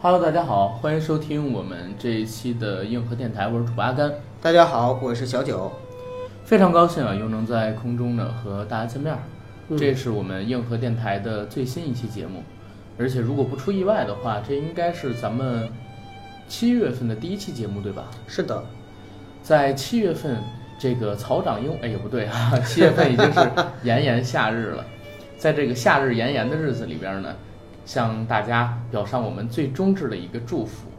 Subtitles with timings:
[0.00, 4.12] Hello，大家好，欢迎收听我们这一期的硬核电台，我是主播阿甘。
[4.40, 5.72] 大家好，我是小九。
[6.44, 9.12] 非常高兴啊，又能在空中呢和大家见面
[9.76, 12.44] 这是我们硬核电台的最新一期节目，
[12.96, 15.68] 而且如果不出意外的话，这应该是咱们
[16.46, 18.04] 七月份的第一期节目，对吧？
[18.28, 18.62] 是的，
[19.42, 20.36] 在七月份
[20.78, 23.40] 这个草长莺，哎也不对啊， 七月份已经是
[23.82, 24.84] 炎炎夏日了，
[25.36, 27.34] 在这个夏日炎炎的日子里边呢，
[27.88, 30.90] 向大家表上我们最衷挚的一个祝福。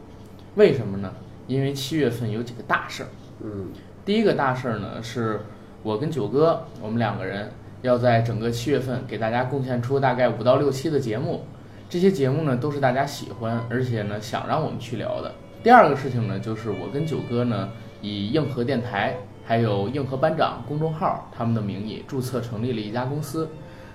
[0.55, 1.13] 为什么呢？
[1.45, 3.09] 因为七月份有几个大事儿。
[3.43, 3.67] 嗯，
[4.03, 5.41] 第一个大事儿呢，是
[5.83, 7.52] 我跟九哥，我们两个人
[7.83, 11.45] 要在整个七月份给大家贡献出大概五到六期的节目。
[11.88, 15.31] 这些节目呢，都是大家喜欢，而且呢想让我们去聊的。
[15.61, 17.69] 第二个事情呢，就是我跟九哥呢，
[18.02, 23.47] 以硬核电台还有硬核班长公众号他们的名义注册成立了一家公司。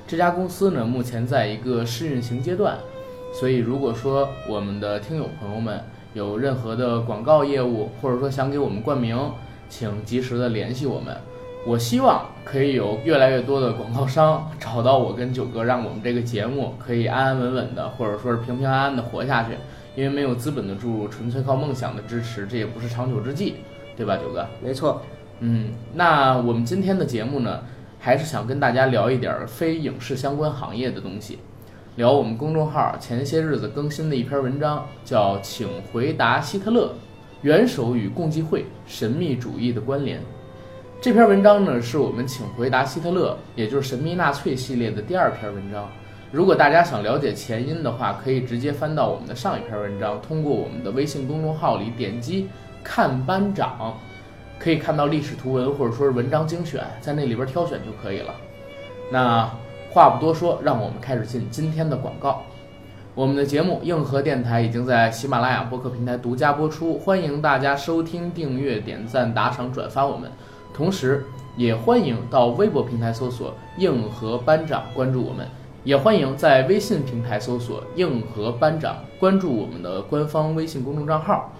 [0.06, 2.76] 这家公司呢，目前在一个试运行阶段，
[3.32, 5.80] 所以如果说我们的听友朋友们
[6.12, 9.18] 有任何的广告业务，或者说想给我们冠名，
[9.68, 11.16] 请及时的联系我们。
[11.66, 19.52] 我希望可以有越来越多的广告商找到我跟九哥，让我们这个节目可以安安稳稳的，或者说是平平安安的活下去。
[19.96, 23.54] 因为没有资本的注入，纯粹靠梦想的支持，这也不是长久之计，
[23.96, 24.44] 对吧，九哥？
[24.60, 25.00] 没错。
[25.40, 27.60] 嗯，那我们今天的节目呢，
[28.04, 31.38] 还是想跟大家聊一点非影视相关行业的东西，
[31.96, 36.92] 聊我们公众号前些日子更新的一篇文章，叫《请回答希特勒：
[37.40, 40.18] 元首与共济会神秘主义的关联》。
[41.00, 45.88] 这篇文章呢，是我们《请回答希特勒》，也就是神秘纳粹系列的第二篇文章。
[46.30, 52.48] 如果大家想了解前因的话，可以直接翻到我们的上一篇文章，通过我们的微信公众号里点击
[52.84, 53.98] “看班长”，
[54.64, 58.34] 可以看到历史图文或者说是文章精选，在那里边挑选就可以了。
[59.12, 59.46] 那
[59.90, 62.42] 话不多说，让我们开始进今天的广告。
[63.14, 70.32] 我们的节目《硬核电台》已经在喜马拉雅播客平台独家播出，欢迎大家收听、订阅、点赞、打赏、转发我们，
[70.72, 71.26] 同时
[71.58, 75.46] 也欢迎到微博平台搜索“硬核班长”关注我们。
[75.84, 81.52] 也欢迎在微信平台搜索“硬核班长”，关注我们的官方微信公众账号。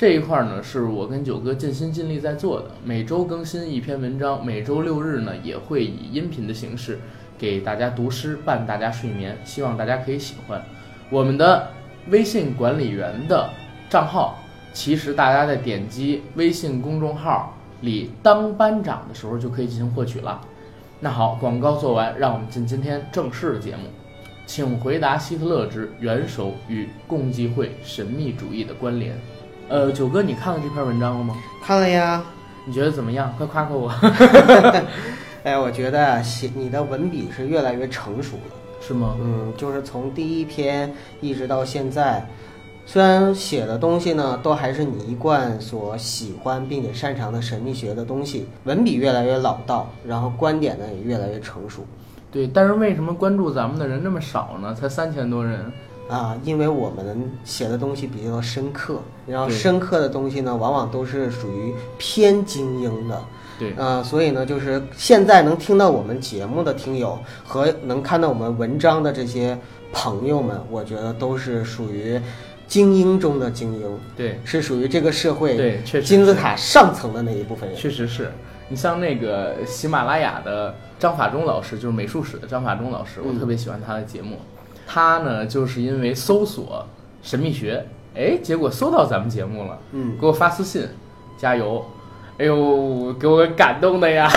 [0.00, 6.98] 这一块呢，是我跟九哥尽心尽力在做的，每周更新一篇文章，每周六日呢也会以音频的形式
[7.36, 10.58] 给大家读诗，伴大家睡眠，希望大家可以喜欢。
[11.10, 11.68] 我们的
[12.08, 13.50] 微信管理员的
[13.90, 14.38] 账号，
[14.72, 20.40] 其实大家在点击微信公众号里当班长的时候就可以进行获取了。
[21.00, 23.82] 那好，广告做完，让我们进今天正式的节目。
[24.46, 29.14] 请回答希特勒之元首与共济会神秘主义的关联。
[29.70, 31.36] 呃，九哥，你看了这篇文章了吗？
[31.64, 32.20] 看了呀。
[32.66, 33.32] 你觉得怎么样？
[33.38, 33.88] 快夸夸我。
[35.44, 38.42] 哎，我觉得啊写你的文笔是越来越成熟了。
[38.80, 39.14] 是吗？
[39.20, 42.26] 嗯，就是从第一篇一直到现在，
[42.84, 51.86] 虽然写的东西呢都还是你一贯所喜欢并且擅长的神秘学的东西，文笔越来越老道，然后观点呢也越来越成熟。
[52.32, 54.74] 对，但是为什么关注咱们的人那么少呢？
[54.74, 55.72] 才三千多人。
[56.10, 63.22] 啊，因为我们写的东西比较深刻，然后深刻的东西呢，往往都是属于偏精英的。
[63.60, 69.56] 对，啊、所以呢，就是现在能听到我们节目的听友和能看到我们文章的这些
[69.92, 72.18] 朋友们，我觉得都是属于
[72.66, 77.78] 精英中的精英，对，是属于这个社会对，确实金字塔上层的那一部分人。
[77.78, 78.32] 确实是
[78.68, 84.38] 你像那个喜马拉雅的张法中老师，就是美术史的张法中老师，我嗯特别喜欢他的节目。
[84.92, 86.84] 他呢，就是因为搜索
[87.22, 87.86] 神秘学，
[88.16, 90.88] 哎，结果搜到咱们节目了，嗯，给我发私信，
[91.38, 91.84] 加油！
[92.38, 94.28] 哎呦，给我感动的呀！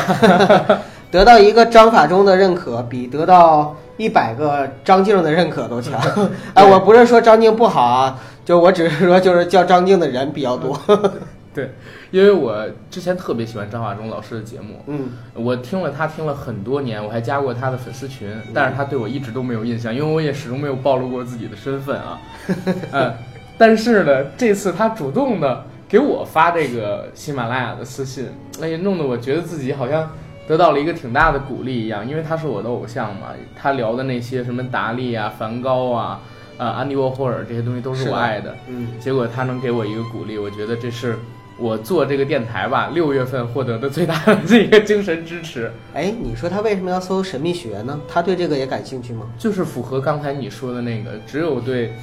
[1.10, 6.00] 得到一个张法中的认可，比得到一百个张静的认可都强。
[6.54, 10.78] 哎，我不是说张静不好啊，就我只是说，就是叫张静的人比较多。
[11.54, 11.72] 对，
[12.14, 22.22] 因为我之前特别喜欢张法忠老师的节目，嗯，我听了他听了很多年，我还加过他的粉丝群，但是他对我一直都没有印象，因为我也始终没有暴露过自己的身份啊。
[22.94, 23.12] 嗯，
[23.58, 28.28] 但是呢，这次他主动的给我发这个喜马拉雅的私信，
[28.62, 30.08] 哎呀，弄得我觉得自己好像
[30.48, 36.22] 得到了一个挺大的鼓励一样，因为他是我的偶像嘛，他聊的那些什么达利啊、梵高啊、
[36.60, 38.56] 啊安迪沃霍尔这些东西都是我爱的。
[38.68, 41.18] 嗯，结果他能给我一个鼓励，我觉得这是
[41.64, 47.98] 我做这个电台吧，六月份获得的最大 的这个精神支持，哎，你说他为什么要搜神秘学呢？
[48.06, 49.26] 他对这个也感兴趣吗？
[49.40, 51.94] 就是符合刚才你说的那个，只有对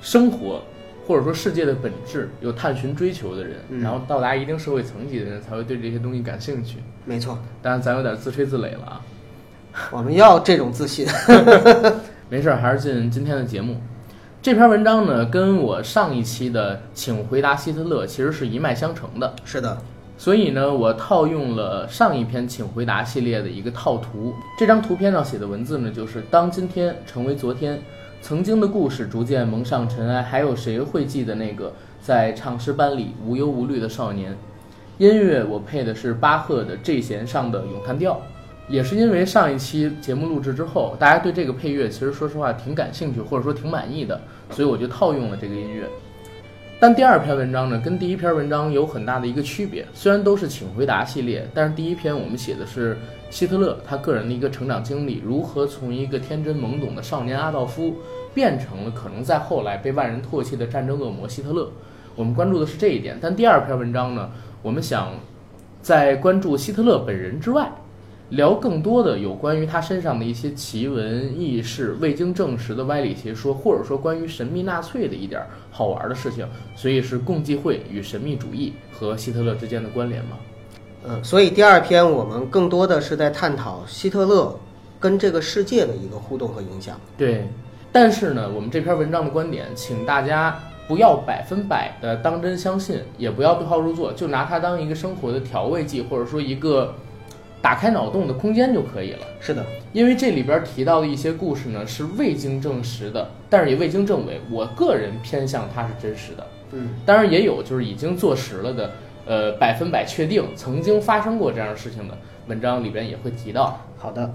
[0.00, 0.62] 生活
[1.06, 6.78] 或者说世界的本质有探寻追求的人，嗯然后到达一定社会层级的人，才会对这些东西感兴趣。
[7.04, 9.00] 没错，当然，咱有点自吹自擂了啊。
[9.90, 11.06] 我们要这种自信。
[12.30, 13.76] 没事儿，还是进今天的节目。
[14.44, 19.34] 这篇文章呢，跟我上一期的《请回答希特勒》其实是一脉相承的。
[19.42, 19.78] 是的，
[20.18, 24.34] 所以呢，我套用了上一篇《请回答》系列的一个套图。
[24.58, 27.80] 这张图片上写的文字呢，就是当今天成为昨天，
[28.20, 34.36] 曾经的故事逐渐蒙上尘埃，还有谁会记得那个在唱诗班里无忧无虑的少年？
[34.98, 38.20] 音乐我配的是巴赫的 G 弦上的咏叹调。
[38.68, 44.20] 也是因为上一期节目录制之后，大家对这个配乐其实说实话挺感兴趣，或者说挺满意的，
[44.50, 45.86] 所以我就套用了这个音乐。
[46.80, 49.86] 但第二篇文章呢，跟第一篇文章有很大的一个区别。
[49.94, 52.96] 虽然都是请回答系列，但是第一篇我们写的是
[53.30, 57.94] 希特勒他个人的一个成长经历，如何从一个天真懵懂的少年阿道夫
[58.34, 61.70] 变成了可能在后来被万人唾弃的战争恶魔希特勒。
[62.16, 63.18] 我们关注的是这一点。
[63.20, 64.30] 但第二篇文章呢，
[64.60, 65.12] 我们想
[65.80, 67.70] 在关注希特勒本人之外。
[68.30, 80.38] 聊更多的有关于他身上的一些奇闻异事、未经证实的歪理邪说，或者说关于神秘纳粹的一点好玩的事情，所以是共济会与神秘主义和希特勒之间的关联吗？
[81.06, 84.58] 嗯，所以第二篇我们更多的是在探讨希特勒
[84.98, 86.98] 跟这个世界的一个互动和影响。
[87.18, 87.46] 对，
[87.92, 96.94] 但是呢，我们这篇文章的观点，请大家不要百分百的当真相信，也不要对号入座，就拿它当一个生活的调味剂，或者说一个。
[97.64, 99.20] 打开脑洞的空间就可以了。
[99.40, 99.64] 是的，
[99.94, 104.38] 因为这里边提到的一些故事呢是未经证实的，但是也未经证伪。
[104.50, 106.46] 我个人偏向它是真实的。
[106.72, 108.90] 嗯，当然也有就是已经坐实了的，
[109.24, 112.14] 呃，百分百确定曾经发生过这样的事情的
[112.48, 113.80] 文章里边也会提到。
[113.96, 114.30] 好的，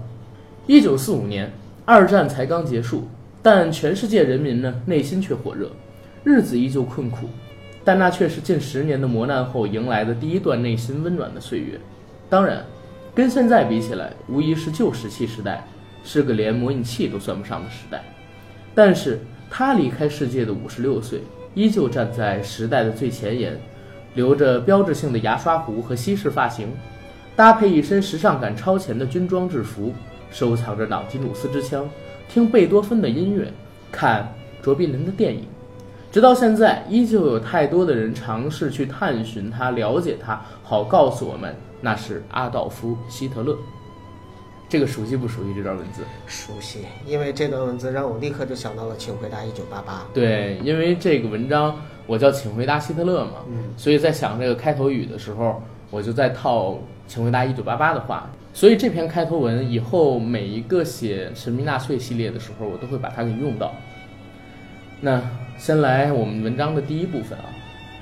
[0.66, 1.52] 一九四五年，
[1.84, 3.06] 二战才刚结束，
[3.40, 5.70] 但全世界人民呢内心却火热，
[6.24, 7.28] 日子依旧困苦，
[7.84, 11.78] 但那却是近十年的磨难后迎来的第一段内心温暖的岁月。
[12.28, 12.64] 当然。
[13.14, 15.64] 跟现在比起来，无疑是旧石器时代，
[16.04, 18.02] 是个连模拟器都算不上的时代。
[18.74, 19.20] 但是
[19.50, 21.22] 他离开世界的五十六岁，
[21.54, 23.60] 依旧站在时代的最前沿，
[24.14, 26.68] 留着标志性的牙刷胡和西式发型，
[27.34, 29.92] 搭配一身时尚感超前的军装制服，
[30.30, 31.88] 收藏着朗基努斯之枪，
[32.28, 33.52] 听贝多芬的音乐，
[33.90, 34.32] 看
[34.62, 35.44] 卓别林的电影。
[36.12, 43.56] 直到现在，依旧有太多的人尝试去探寻他、了解他，好告诉我们那是阿道夫·希特勒。
[44.68, 46.02] 这个熟悉不熟悉这段文字？
[46.26, 49.94] 熟悉，因为这段文字让我立刻就想到了《请回答一九八八》。
[50.14, 55.60] 对，因为这个文章我叫《请回答希特勒》嘛，嗯，所以在想这个开头语的时候，
[55.90, 56.70] 我就在套
[57.06, 58.30] 《请回答一九八八》的话。
[58.52, 63.72] 所以这篇开头文以后每一个写神秘纳粹系列的时候，我都会把它给用到。
[65.00, 65.20] 那。
[65.58, 67.44] 先来我们文章的第一部分啊，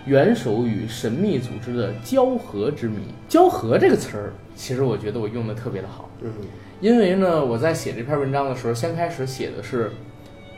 [0.09, 2.97] 元首与神秘组织的交合之谜。
[3.29, 6.09] 交合这个词儿，其实我觉得我用的特别的好。
[6.23, 6.33] 嗯，
[6.81, 9.93] 因为呢，我在写这篇文章的时候，先开始写的是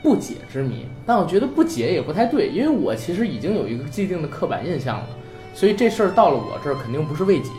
[0.05, 5.09] 不解之谜，但我觉得不解也不太对，因为我其实已经有一个既定的刻板印象了，
[5.53, 7.51] 所以这事儿到了我这儿肯定不是未解。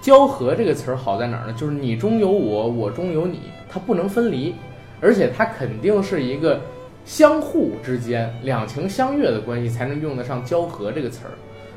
[0.00, 1.52] 交合这个词儿好在哪儿呢？
[1.52, 4.54] 就是你中有我，我中有你，它不能分离，
[5.02, 6.58] 而且它肯定是一个。
[7.04, 11.32] 相互之间两情相悦的关系才能用得上交合这个词儿，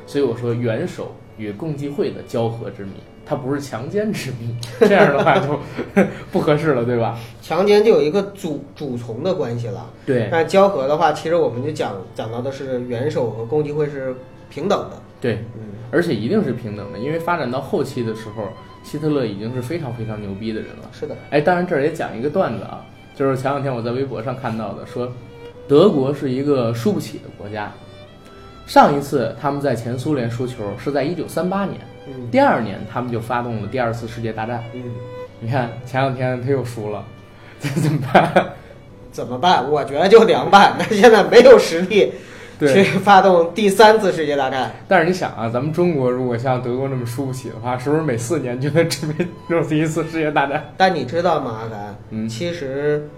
[0.06, 2.92] 所以我说元首与共济会的交合之谜，
[3.26, 5.58] 它不是强奸之谜， 这样的话就
[6.32, 7.18] 不合适了，对吧？
[7.42, 10.28] 强奸就有一个主主从的关系了，对。
[10.30, 14.14] 那交合的话，其实我们就讲讲到的是元首和共济会是
[14.48, 18.48] 平等的，对，嗯，而且一定是平等的，因为发展到后期的时候，
[18.82, 20.88] 希特勒已经是非常非常牛逼的人了。
[20.90, 22.82] 是的，哎，当然这儿也讲一个段子啊。
[23.14, 25.12] 就是前两天我在微博上看到的，说
[25.68, 27.70] 德国是一个输不起的国家。
[28.66, 31.78] 上一次他们在前苏联输球是在一九三八年，
[32.30, 34.62] 第二年他们就发动了第二次世界大战。
[34.72, 34.82] 嗯，
[35.40, 37.04] 你看前两天他又输了，
[37.60, 38.46] 这 怎么办？
[39.12, 39.70] 怎么办？
[39.70, 40.74] 我觉得就凉拌。
[40.78, 42.12] 他 现在没有实力。
[42.60, 50.72] 去发动第三次世界大战，但是你想啊，咱们中国如果像德国那么输不起的话，是不是每四年就能准备弄第一次世界大战？
[50.76, 51.96] 但你知道吗，阿甘？
[52.10, 53.08] 嗯，其实，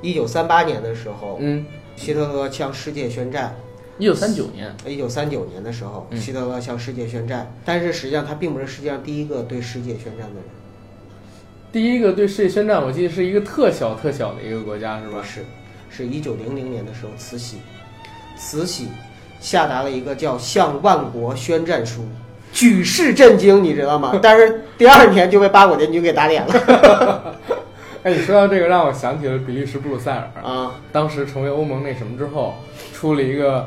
[0.00, 1.64] 一九三八年的时候，嗯，
[1.96, 3.54] 希特勒向世界宣战。
[3.98, 10.44] 一九三九年，一九三九年的时候，希特勒向世界宣战，但是实际上他并不是世界上第一个对世界宣战的人。
[11.70, 15.22] 第一个对世界宣战，我记得是一个特小特小的一个国家，是吧？
[15.22, 15.44] 是，
[15.90, 17.58] 是一九零零年的时候，慈禧。
[18.36, 18.88] 慈禧
[19.38, 22.00] 下达了一个叫《向万国宣战书》，
[22.52, 24.18] 举世震惊，你知道吗？
[24.20, 27.36] 但是第二年就被八国联军给打脸了。
[28.04, 32.54] 哎，你说到这个，让我想起了比利时布鲁塞尔啊，当时成为欧盟那什么之后，
[32.92, 33.64] 出了一个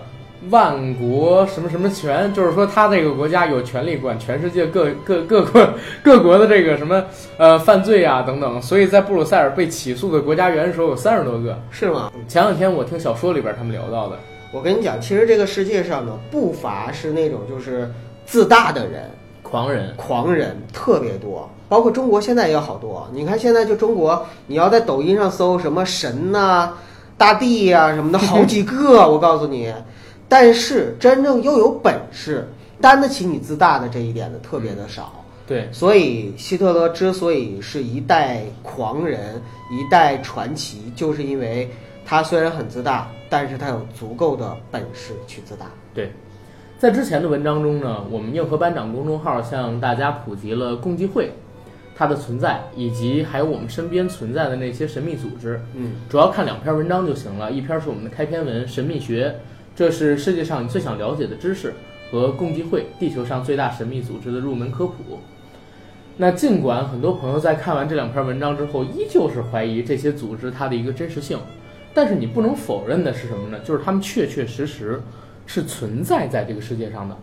[0.50, 5.70] 万国什么什么权，就是说他这个国家有权利管全世界各各各国
[6.04, 7.02] 各国的这个什么
[7.38, 11.58] 呃犯罪啊等等，所以在布鲁塞尔被起诉的国家元首有三十多个。
[11.72, 12.12] 是吗？
[12.28, 14.20] 前两天我听小说里边他们聊到的，
[14.52, 17.90] 我跟你讲，其实这个世界上呢，不乏是那种就是
[18.26, 19.10] 自大的人、
[19.42, 23.08] 狂人，狂人特别多，包括中国现在也有好多。
[23.14, 26.74] 你看现在就中国，你要在抖音上搜什么神呐、
[27.18, 29.74] 大地呀、什么的，好几个， 我告诉你。
[30.28, 32.48] 但是真正又有本事
[32.82, 35.14] 担得起你自大的这一点的特别的少。
[35.48, 41.70] 对，所以希特勒之所以是一代狂人、一代传奇，就是因为
[42.04, 45.68] 他虽然很自大，但是他有足够的本事去自大。
[45.94, 46.12] 对，
[46.80, 51.32] 在之前的文章中呢，我们硬核班长公众号向大家普及了共济会，
[51.96, 55.62] 它的存在，以及还有我们身边存在的那些神秘组织。
[55.76, 59.30] 嗯，主要看两篇文章就行了，一篇是我们的开篇文《神秘学》，
[59.74, 61.74] 这是世界上你最想了解的知识，
[62.12, 65.20] 和共济会，地球上最大神秘组织的入门科普。
[66.18, 71.38] 那尽管很多朋友在看完这两篇文章之后，依旧是怀疑这些组织它的一个真实性，
[71.94, 73.60] 但是你不能否认的是什么呢？
[73.66, 75.02] 就是他们确确实实
[75.46, 77.18] 是存在在这个世界上的，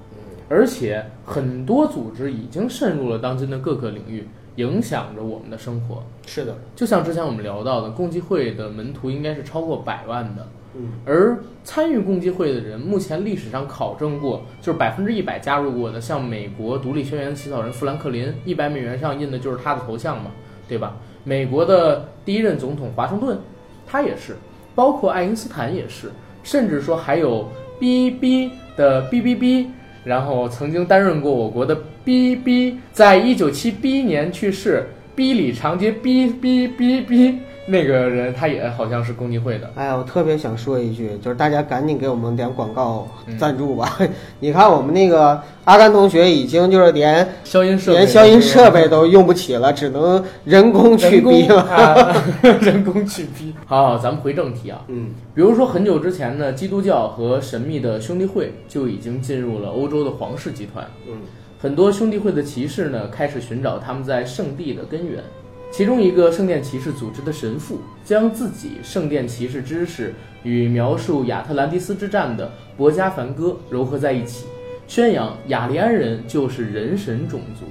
[0.49, 6.03] 而且很多组织已经渗入了当今的各个领域，影响着我们的生活。
[6.27, 20.31] 是的，就像之前我们聊到的，共济会的门徒应该是超过百万的，嗯，而参与共济会的人，目前历史上考证过，就是百分之一百加入过的，像美国独立宣言的起草人富兰克林，一百美元上印的就是他的头像嘛，
[20.69, 20.97] 对吧？
[21.25, 23.39] 美国的第一任总统华盛顿，
[23.87, 24.37] 他也是，
[24.75, 26.11] 包括爱因斯坦也是，
[26.43, 29.71] 甚至说还有 B B 的 B B B，
[30.05, 39.71] 然后曾经担任过我国的 B B，在一九七 B 年去世，B 里长街 B B B B 那个人，他也好像是共济会的。
[39.77, 43.97] 哎呀，我特别想说一句，就是大家赶紧给我们点广告嗯赞助吧。
[44.41, 51.63] 你看我们那个阿甘同学已经就是连消音设备，连消音设备都用不起了，只能人工去人工逼了。
[51.71, 52.25] 啊，
[52.61, 53.55] 人工去逼。
[53.65, 54.83] 好好，咱们回正题啊。
[54.89, 60.85] 嗯，比如说很久之前呢，基督教和神秘的兄弟会就已经进入了欧洲的皇室集团。
[61.09, 61.19] 嗯，
[61.63, 65.23] 很多兄弟会的骑士呢，开始寻找他们在圣地的根源。
[65.71, 74.47] 其中一个圣殿骑士组织的神父，将自己圣殿骑士知识与描述亚特兰蒂斯之战的博加凡歌糅合在一起，
[74.89, 77.67] 宣扬雅利安人就是人神种族，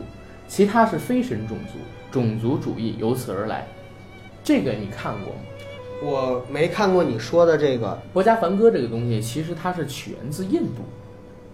[0.48, 1.78] 其他是非神种族，
[2.10, 3.68] 种族主义由此而来。
[4.42, 5.42] 这个你看过吗？
[6.02, 10.82] 我没看过你说的这个博加凡歌这个东西，其实它是起源自印度。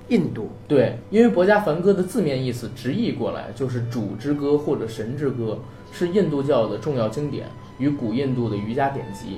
[0.09, 0.49] 印度。
[0.67, 5.59] 对，因为博伽梵歌的字面意思直译过来就是“主之歌”或者“神之歌”，
[5.91, 7.47] 是印度教的重要经典，
[7.77, 9.37] 与古印度的瑜伽典籍，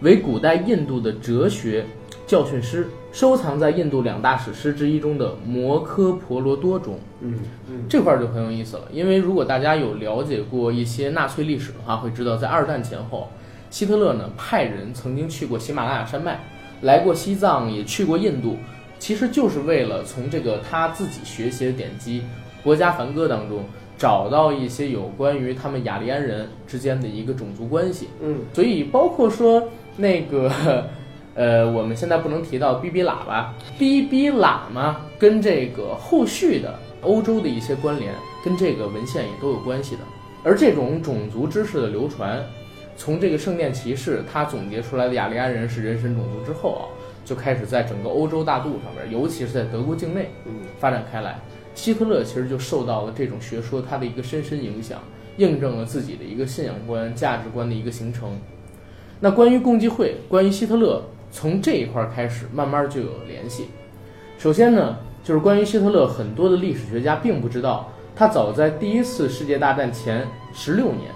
[0.00, 1.84] 为古代印度的哲学
[2.26, 6.98] 教训诗，收藏在印度两大史诗之一中的《摩诃婆罗多》中。
[7.20, 7.34] 嗯
[7.68, 13.28] 嗯这块儿就很有意思了，因为如果大家有了解过一些纳粹历史的话，会知道在二战前后，
[13.70, 16.38] 希特勒呢派人曾经去过喜马拉雅山脉，
[16.82, 18.56] 来过西藏，也去过印度，
[18.98, 22.22] 其实就是为了从这个他自己学习的典籍
[22.62, 23.64] 《国家梵歌》当中
[23.96, 28.08] 找到一些有关于他们雅利安人之间的一个种族关系。
[28.20, 30.50] 嗯所以包括说那个，
[31.34, 38.12] 呃，我们现在不能提到哔哔喇叭，哔哔喇嘛跟这个后续的欧洲的一些关联，
[38.44, 40.00] 跟这个文献也都有关系的。
[40.44, 42.44] 而这种种族知识的流传，
[42.96, 46.82] 从这个圣殿骑士他总结出来的雅利安人是人神种族之后啊，
[47.28, 51.38] 就开始在整个欧洲大陆上面，尤其是在德国境内嗯发展开来。
[51.74, 54.98] 希特勒其实就受到了这种学说它的一个深深影响，
[55.36, 58.30] 印证了自己的一个信仰观、价值观的一个形成。
[59.20, 63.66] 那关于共济会，关于希特勒，从这一块儿开始，慢慢就有了联系。
[64.38, 71.12] 首先呢，就是关于希特勒，很多的历史学家并不知道，他早在第一次世界大战前十六年，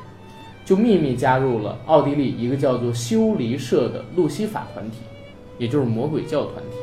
[0.65, 4.99] 就秘密加入了奥地利一个叫做修黎社的路西法团体，
[5.59, 6.77] 也就是魔鬼教团体。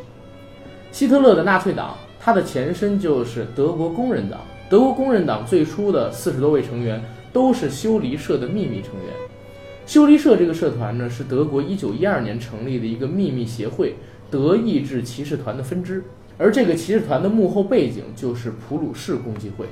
[0.91, 4.39] 希特勒的纳粹党，它的前身就是德国工人党。
[4.69, 9.13] 德国工人党最初的四十多位成员都是修离社的秘密成员。
[9.85, 13.95] 修离社这个社团呢，是德国一九一二年成立的一个秘密协会——
[14.29, 16.03] 德意志骑士团的分支。
[16.37, 19.65] 而这个骑士团的幕后背景就是普鲁士共济会。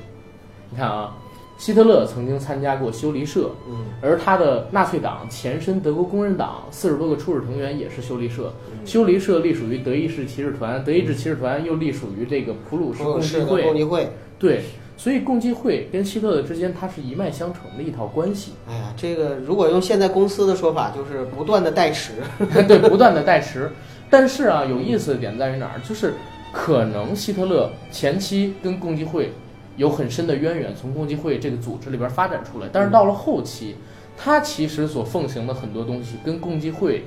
[0.70, 1.16] 你看啊，
[1.58, 14.10] 希特勒曾经参加过修理社，嗯而他的纳粹党前身德国工人党四十多个初始成员也是修理社，嗯修理社隶属于德意志骑士团，德意志骑士团又隶属于这个普鲁士共济会共会，济会。
[14.40, 14.62] 对，
[14.96, 22.14] 所以共济会跟希特勒之间它是一脉相承的一套关系，哎呀，这个如果用现在公司的说法，就是不断的代持。
[22.68, 23.72] 对，不断的代持。
[24.12, 25.82] 但是啊，有意思的点在于哪儿？
[25.90, 26.14] 就是
[26.54, 29.32] 可能希特勒前期跟共济会
[29.78, 33.76] 有很深的渊源，从共济会这个组织里边发展出来，但是到了后期，
[34.18, 37.06] 他其实所奉行的很多东西跟共济会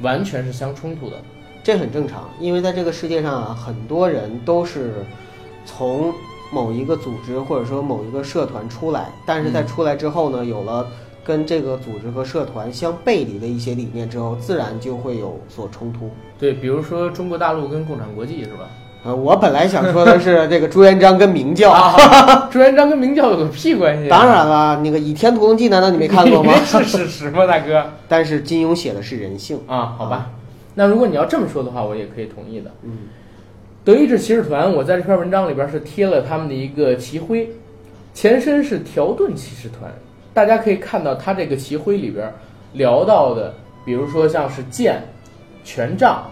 [0.00, 1.16] 完全是相冲突的。
[1.62, 5.04] 这很正常，因为在这个世界上啊，很多人都是
[5.64, 6.12] 从
[6.52, 10.86] 某一个组织或者说某一个社团出来，但是在出来之后呢，有了
[11.24, 16.10] 跟这个组织和社团相背离的一些理念之后，自然就会有所冲突。
[16.38, 18.68] 对，比如说中国大陆跟共产国际是吧？
[19.04, 24.08] 呃，我本来想说的是这个朱元璋跟明教，啊， 朱元璋跟明教有个屁关系？
[24.08, 26.54] 当然了，那个《倚天屠龙记》难道你没看过吗？
[26.64, 27.84] 是史实吗，大哥？
[28.08, 29.60] 但是金庸写的是人性。
[29.66, 30.30] 啊，好吧。
[30.74, 32.70] 那如果你要这么说的话，我也可以同意的。
[32.82, 32.92] 嗯，
[33.84, 37.50] 德意志骑士团，我在这篇文章里边是贴了他们的一个旗徽，
[38.14, 39.92] 前身是条顿骑士团。
[40.32, 42.32] 大家可以看到，他这个旗徽里边
[42.72, 45.00] 聊到的，比如说像是剑、
[45.62, 46.24] 权杖，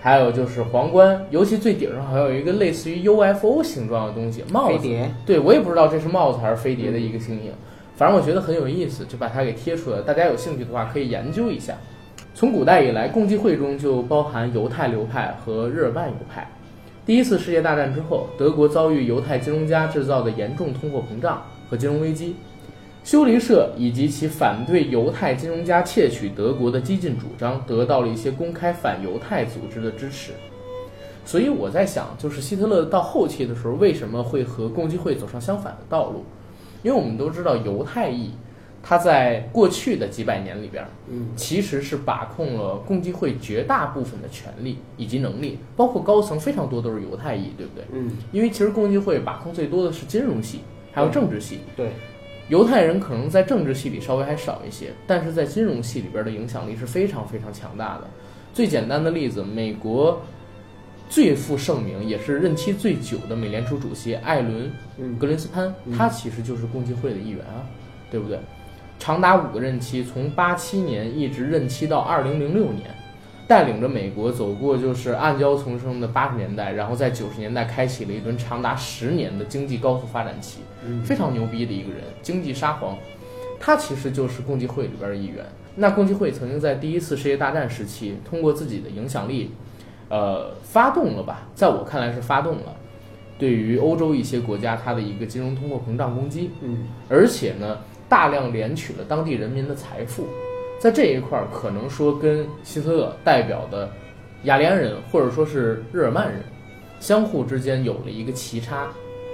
[0.00, 4.88] 还有就是皇冠，尤其最顶上还有一个类似于 UFO 形状的东西，帽子。
[5.26, 7.52] 对我也不知道这是帽子还是飞碟的一个星星，
[7.96, 10.00] 反正我觉得很有意思，就把它给贴出来。
[10.00, 11.74] 大家有兴趣的话可以研究一下。
[12.34, 16.50] 从古代以来，共济会中就包含犹太流派和日耳曼流派。
[17.04, 22.36] 第一次世界大战之后，德国遭遇犹太金融家制造的严重通货膨胀和金融危机，
[23.02, 30.32] 修理社以及其反对犹太金融家窃取德国的激进主张得到了一些公开反犹太组织的支持。
[31.24, 36.24] 所以我在想，就是希特勒到后期的时候，为什么会和共济会走上相反的道路？
[36.82, 38.30] 因为我们都知道犹太裔。
[38.82, 47.84] 他在过去的几百年里边，嗯，其实是把控了共济会绝大部分的权利以及能力，包括高层非常多都是犹太裔，对不对？
[47.92, 50.60] 嗯，因为其实共济会把控最多的是金融系，
[50.92, 51.58] 还有政治系。
[51.76, 51.90] 对，
[52.50, 58.08] 犹太人可能在政治系里稍微还少一些，但是在金融系里边的影响力是非常非常强大的。
[58.52, 60.20] 最简单的例子，美国
[61.08, 67.62] 最负盛名也是任期最久的美联储主席艾伦嗯·格林斯潘，他其实就是共济会的一员啊，
[68.10, 68.36] 对不对？
[68.98, 72.90] 长达五个任期，从八七年一直任期到二零零六年，
[73.50, 82.96] 带领着美国走过就是暗礁丛生的八十年代，然后在九十年代开启了一轮长达十年的经济高速发展期，嗯非常牛逼的一个人，经济沙皇。
[83.58, 85.44] 他其实就是共济会里边的一员。
[85.74, 89.50] 那共济会曾经在第一次世界大战时期，通过自己的影响力，
[90.08, 91.48] 呃，发动了吧？
[91.52, 92.76] 在我看来是发动了，
[93.36, 96.52] 对于欧洲一些国家它的一个金融通货膨胀攻击。
[96.62, 100.28] 嗯而且呢，大量敛取了当地人民的财富，
[100.80, 103.88] 在这一块儿，可能说跟希特勒代表的
[104.44, 106.42] 雅利安人或者说是日耳曼人，
[107.00, 108.88] 相互之间有了一个奇差，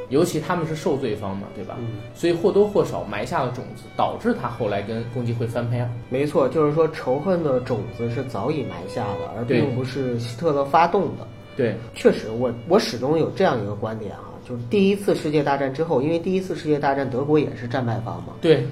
[0.09, 1.77] 尤其他们是受罪方嘛，对吧？
[1.79, 5.89] 嗯，所以或多或少埋下了种子，导致他后来跟共济会翻篇。
[6.09, 11.25] 没错，就是说仇恨的种子是早已埋下了，而并不是希特勒发动的。
[11.57, 18.67] 对，确实，我我始终有这样一个观点啊，就是第一次世界大战之后，因为第一次世界大战德国也是战败方嘛，对，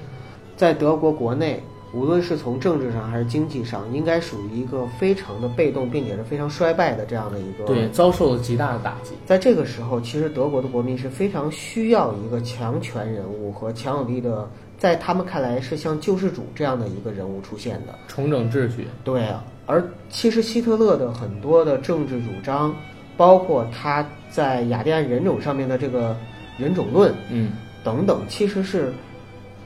[0.57, 1.63] 在德国国内，
[1.95, 7.65] 无论是从政治上还是经济上，应该属于一个非常的被动，并且是非常衰败的这样的一个。
[7.65, 9.13] 对，遭受了极大的打击。
[9.25, 17.95] 在这个时候，其实德国的国民是非常需要一个强权人物和强有力的，在他们看来是像救世主这样的一个人物出现的。
[18.09, 22.75] 重整秩序，对啊，而其实希特勒的很多的政治主张，
[23.17, 26.17] 包括他在雅利安人种上面的这个
[26.59, 27.53] 人种论嗯，
[27.85, 28.93] 等等，其实是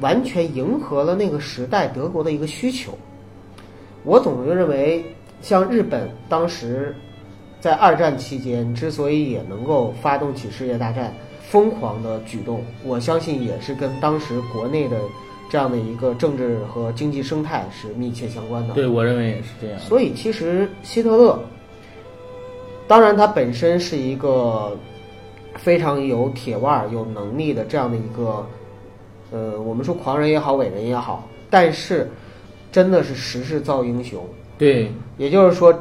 [0.00, 2.92] 完全迎合了那个时代德国的一个需求。
[4.04, 5.04] 我总是认为，
[5.42, 6.94] 像日本当时
[7.60, 14.96] 在二战期间之所以也能够发动起世界大战，疯狂的举动，我相信也是跟当时国内的
[15.50, 18.74] 这样的一个政治和经济生态是密切相关的。
[18.74, 19.80] 对我认为也是这样。
[19.80, 21.38] 所以其实希特勒，
[22.86, 24.76] 当然他本身是一个
[25.56, 28.46] 非常有铁腕儿、有能力的这样的一个，
[29.30, 32.10] 呃，我们说狂人也好，伟人也好，但是
[32.72, 34.24] 真的是时势造英雄，
[34.56, 35.76] 对，也就是说，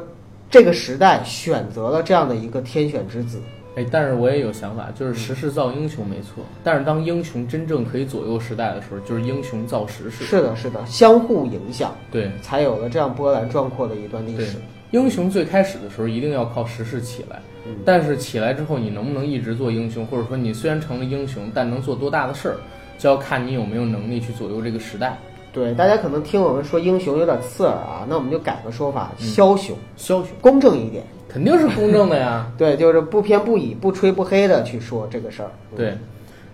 [0.50, 3.40] 这个时代选择了这样的一个天选之子。
[3.76, 10.24] 哎，但是我也有想法，就是时势造英雄没错，但是当英雄真正可以左右时代的时候，就是英雄造时势。
[10.24, 12.28] 是的，是的，相互影响，对。
[12.42, 14.56] 才有了这样波澜壮阔的一段历史。，
[14.90, 17.76] 英雄最开始的时候一定要靠时势起来，嗯。
[17.84, 22.56] 但是起来之后你能不能一直做英雄，或者说你虽然成了英雄，但能做多大的事儿，
[22.98, 25.16] 就要看你有没有能力去左右这个时代。
[25.50, 31.02] 对，大家可能听我们说英雄有点刺耳啊，那我们就改个说法，嗯枭雄，枭雄公正一点。
[31.26, 32.50] 肯定是公正的呀。
[32.58, 35.50] 对，就是不偏不倚、不吹不黑的去说这个事儿。
[35.72, 35.94] 嗯对，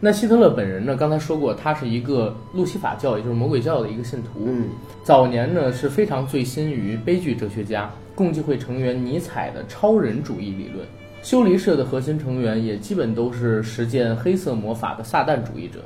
[0.00, 0.96] 那希特勒本人呢？
[0.96, 4.44] 刚才说过，他是一个路西法教，也就是魔鬼教的一个信徒。
[4.46, 4.68] 嗯
[5.02, 10.87] 早年呢是非常醉心于悲剧哲学家共济会成员尼采的超人主义理论。
[11.22, 15.80] 修离社的核心成员也基本都是实践黑色魔法的撒旦主义者。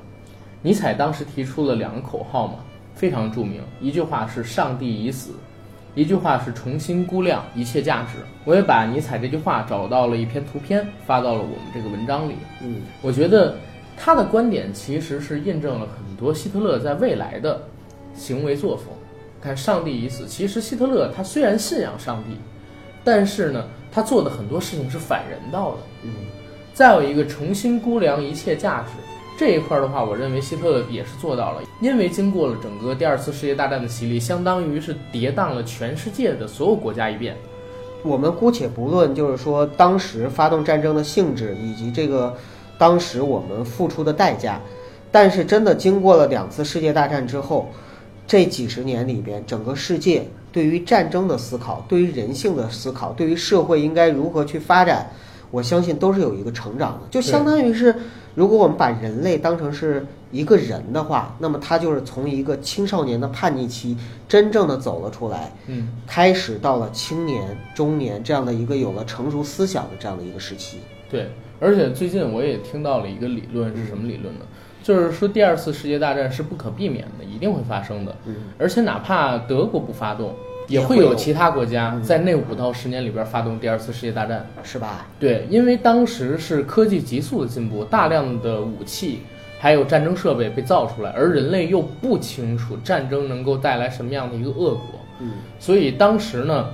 [0.60, 2.56] 尼采当时提出了两个口号嘛，
[2.94, 5.30] 非常著名，一句话是“上帝已死”，
[5.94, 8.18] 一句话是“重新估量一切价值”。
[8.44, 12.34] 我也把尼采这句话找到了一篇图片，发到了我们这个文章里。
[12.60, 13.56] 嗯，我觉得
[13.96, 17.62] 他的观点其实是印证了很多希特勒在未来的
[18.14, 18.86] 行为作风。
[19.40, 22.36] 看，上帝已死，其实希特勒他虽然信仰上帝，
[23.04, 25.76] 但是呢，他做的很多事情是反人道的。
[26.02, 26.10] 嗯，
[26.74, 28.88] 再有一个重新估量一切价值
[29.38, 37.36] 这一块的话，我认为希特勒也是做到了，因为经过了整个第二次世界大战的洗礼，相当于是跌宕了全世界的所有国家一遍。
[38.02, 42.36] 我们姑且不论，就是说当时发动战争的性质以及这个
[42.78, 44.60] 当时我们付出的代价，
[45.12, 47.70] 但是真的经过了两次世界大战之后，
[48.26, 55.08] 这几十年里边，整个世界对于战争的思考、对于人性的思考、对于社会应该如何去发展，
[55.52, 57.06] 我相信都是有一个成长的。
[57.08, 57.94] 就相当于是，
[58.38, 63.96] 如果我们把人类当成是一个人的话，那么他就是从一个青少年的叛逆期，
[64.28, 65.50] 真正的走了出来。
[65.66, 70.78] 嗯，开始到了青年、中年这样的一个有了成熟思想的这样的一个时期。
[71.10, 71.26] 对。
[71.58, 74.44] 而且最近我也听到了一个理论，是什么理论呢？
[74.84, 78.14] 就是说第二次世界大战是不可避免的，一定会发生的。
[78.24, 80.32] 嗯，而且哪怕德国不发动，
[80.68, 84.46] 也也会有其他国家在那五到十年里边发动第二次世界大战。
[84.62, 85.06] 是吧？
[85.18, 89.20] 对，因为当时是科技急速的进步，大量的武器
[89.58, 96.68] 还有战争设备被造出来，而人类又不清楚战争能够带来什么样的一个恶果，嗯，所以当时呢，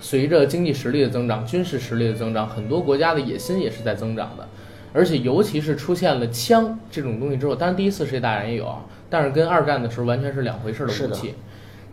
[0.00, 4.48] 随着经济实力的增长、军事实力的增长，很多国家的野心也是在增长的，
[4.92, 11.34] 而且尤其是出现了枪这种东西之后，当然第一次世界大战也有啊，但是跟二战的时候完全是两回事的武器。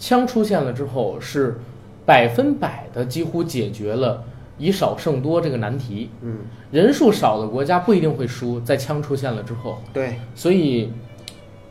[0.01, 1.59] 枪出现了之后，是
[2.07, 4.23] 百分百的几乎解决了
[4.57, 6.09] 以少胜多这个难题。
[6.21, 6.39] 嗯，
[6.71, 10.91] 人数少的国家不一定会输，在枪出现了之后，对，所以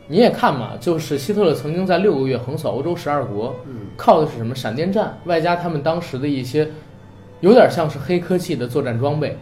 [0.07, 4.55] 你也看嘛，就是希特勒曾经在六个月横扫欧洲十二国，嗯，靠的是什么？
[4.55, 6.65] 闪电战，外加他们当时的一些
[7.41, 9.37] 有点像是黑科技的作战装备。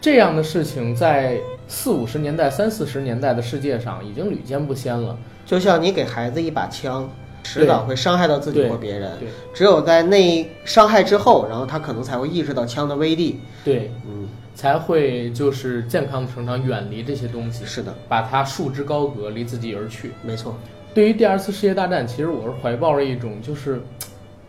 [0.00, 1.38] 这样的事情在
[1.68, 5.16] 四五十年代、三四十年代的世界上已经屡见不鲜了。
[5.46, 7.08] 就像你给孩子一把枪，
[7.42, 9.18] 迟早会伤害到自己对或别人。
[9.18, 13.40] 对只有在那伤害之后，然后他可能才会意识到枪的威力。
[13.64, 20.12] 对，嗯，才会就是健康的成长，远离这些东西，是的，把它束之高阁，离自己而去。
[20.22, 20.56] 没错。
[20.94, 23.80] 对于第二次世界大战，其实我是怀抱着一种就是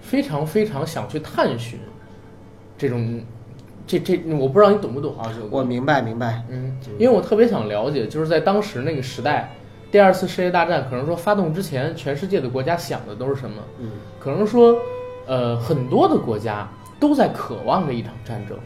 [0.02, 1.80] 非常非常想去探寻
[2.78, 3.22] 这种
[3.88, 5.32] 这这，我不知道你懂不懂啊？
[5.50, 6.44] 我明白，明白。
[6.50, 9.54] 嗯，因为我特别想了解，就是在当时那个时代，
[9.94, 13.62] 第二次世界大战可能说发动之前，全世界的国家想的都是什么？
[13.78, 14.76] 嗯，可能说，
[15.28, 16.68] 呃，很多的国家
[17.00, 18.58] 都在渴望着一场战争，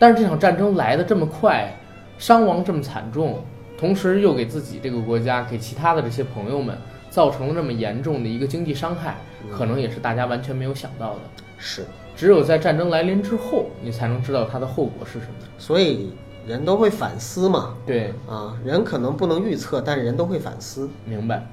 [0.00, 1.72] 但是这场战争来的这么快，
[2.18, 3.40] 伤亡这么惨重，
[3.78, 6.76] 同时又给自己这个国家、给其他的这些朋友们
[7.08, 9.14] 造成了这么严重的一个经济伤害，
[9.56, 11.20] 可能也是大家完全没有想到的。
[11.56, 11.86] 是。
[12.16, 15.34] 只有在战争来临之后，你才能知道它的后果是什么。
[15.56, 16.12] 所以
[16.46, 17.74] 人都会反思嘛。
[17.86, 20.88] 对，啊，人可能不能预测，但是人都会反思。
[21.04, 21.46] 明白。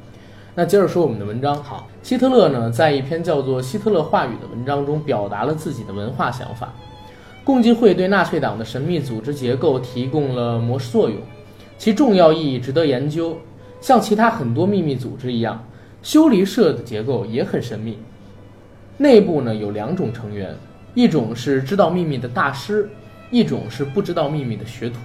[0.53, 1.61] 那接着说我们的文章。
[1.63, 6.73] 好，希特勒呢，在一篇叫做《希特勒话语》的文章中，表达了自己的文化想法。
[7.43, 11.19] 共济会对纳粹党的神秘组织结构提供了模式作用，
[11.77, 13.37] 其重要意义值得研究。
[13.81, 15.63] 像其他很多秘密组织一样，
[16.01, 17.99] 修离社的结构也很神秘。
[18.97, 20.55] 内部呢有两种成员，
[20.93, 22.89] 一种是知道秘密的大师，
[23.31, 24.99] 一种是不知道秘密的学徒。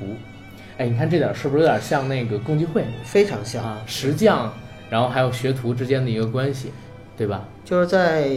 [0.78, 3.62] 哎，你看这点是不是有点像那个共济会非常像。
[3.62, 3.82] 啊？
[3.86, 4.50] 石匠，
[4.88, 6.72] 然后还有学徒之间的一个关系，
[7.16, 7.46] 对吧？
[7.64, 8.30] 就是在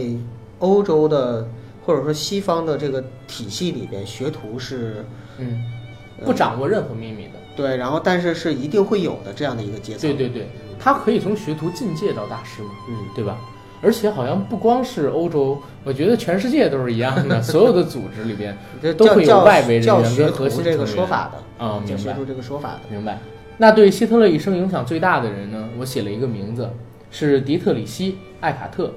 [0.58, 1.48] 欧洲的
[1.84, 5.04] 或者说西方的这个体系里边，学徒是
[5.38, 5.64] 嗯，
[6.24, 7.32] 不掌握任何秘密的。
[7.56, 10.00] 对，然后但是是一定会有的这样的一个阶层。
[10.00, 13.38] 对对对，他可以从学徒进阶到大师嘛，嗯，对吧？
[13.84, 22.80] 而且好像不光是欧洲，我觉得全世界都是一样的， 所有的组织里边这都会有外围人员学跟核心徒这个说法的啊明白叫学徒这个说法的。
[22.90, 23.18] 明白。
[23.58, 25.68] 那对希特勒一生影响最大的人呢？
[25.78, 26.68] 我写了一个名字，
[27.10, 28.90] 是迪特里希·艾卡特，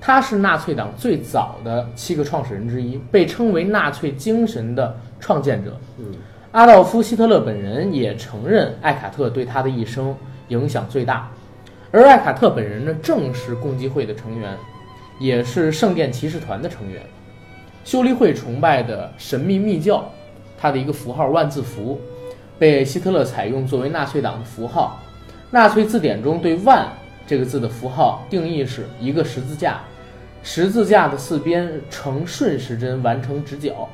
[0.00, 5.74] 他是纳粹党最早的七个创始人之一，被称为纳粹精神的创建者。
[5.98, 6.04] 嗯，
[6.52, 10.14] 阿道夫·希特勒本人也承认艾卡特对他的一生
[10.48, 11.30] 影响最大，
[11.94, 14.58] 而艾卡特本人呢，正是共济会的成员，
[15.20, 17.00] 也是圣殿骑士团的成员，
[17.84, 20.04] 修理会崇拜的神秘密教，
[20.58, 22.00] 它的一个符号万字符，
[22.58, 25.00] 被希特勒采用作为纳粹党的符号。
[25.52, 26.88] 纳粹字典中对“万”
[27.28, 29.80] 这个字的符号定义是一个十字架，
[30.42, 33.88] 十字架的四边呈顺时针完成直角。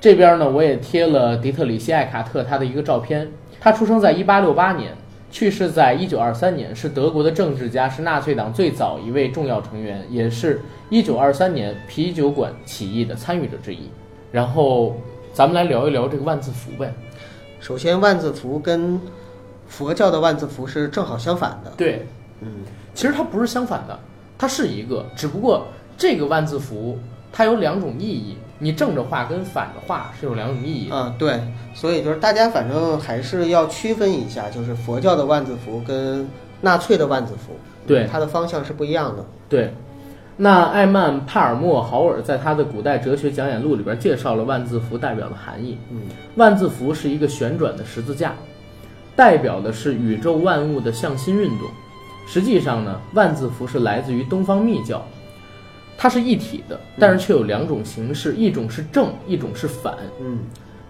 [0.00, 3.28] 这边呢，我也贴了迪特里希·艾卡特他的一个照片。
[3.60, 4.92] 他出生在1868年，
[5.34, 13.90] 去世在一九二三年，是德国的政治家，是纳粹党最早一位重要成员，也是一九二三年啤酒馆起义的参与者之一。
[14.30, 14.94] 然后
[15.32, 16.94] 咱们来聊一聊这个万字符呗。
[17.58, 19.00] 首先，万字符跟
[19.66, 21.72] 佛教的万字符是正好相反的。
[21.76, 22.06] 对，
[22.40, 22.48] 嗯，
[22.94, 23.98] 其实它不是相反的，
[24.38, 25.66] 它是一个，只不过
[25.98, 26.96] 这个万字符
[27.32, 30.96] 它有两种意义，你正着画跟反着画是有两种意义的。
[30.96, 31.40] 啊，对，
[31.74, 36.28] 所以就是大家反正还是要区分一下，就是佛教的万字符跟
[36.60, 37.52] 纳粹的万字符，
[37.86, 39.24] 对它的方向是不一样的。
[39.48, 39.72] 对，
[40.36, 45.78] 那艾曼·帕尔默豪尔在他的《古代哲学讲演录》里边介绍了万字符代表的含义。
[45.90, 46.02] 嗯，
[46.36, 48.34] 万字符是一个旋转的十字架，
[49.14, 51.68] 代表的是宇宙万物的向心运动。
[52.26, 55.06] 实际上呢，万字符是来自于东方密教，
[55.96, 59.94] 它是一体的，但是却有两种形式，一种是正，一种是反。
[60.20, 60.40] 嗯，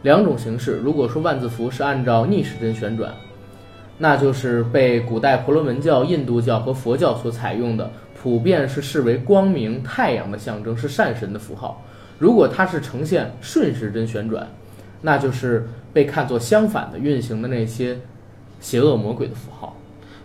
[0.02, 3.14] 两种形式，如果说万字符是按照逆时针旋转，
[3.98, 7.90] 那就是被古代婆罗门教、印度教和佛教所采用的，
[8.20, 11.82] 普遍是视为光明、太阳的象征，是善神的符号。
[12.18, 14.48] 如果它是呈现顺时针旋转，
[15.00, 17.98] 那就是被看作相反的运行的那些
[18.60, 19.76] 邪恶魔鬼的符号。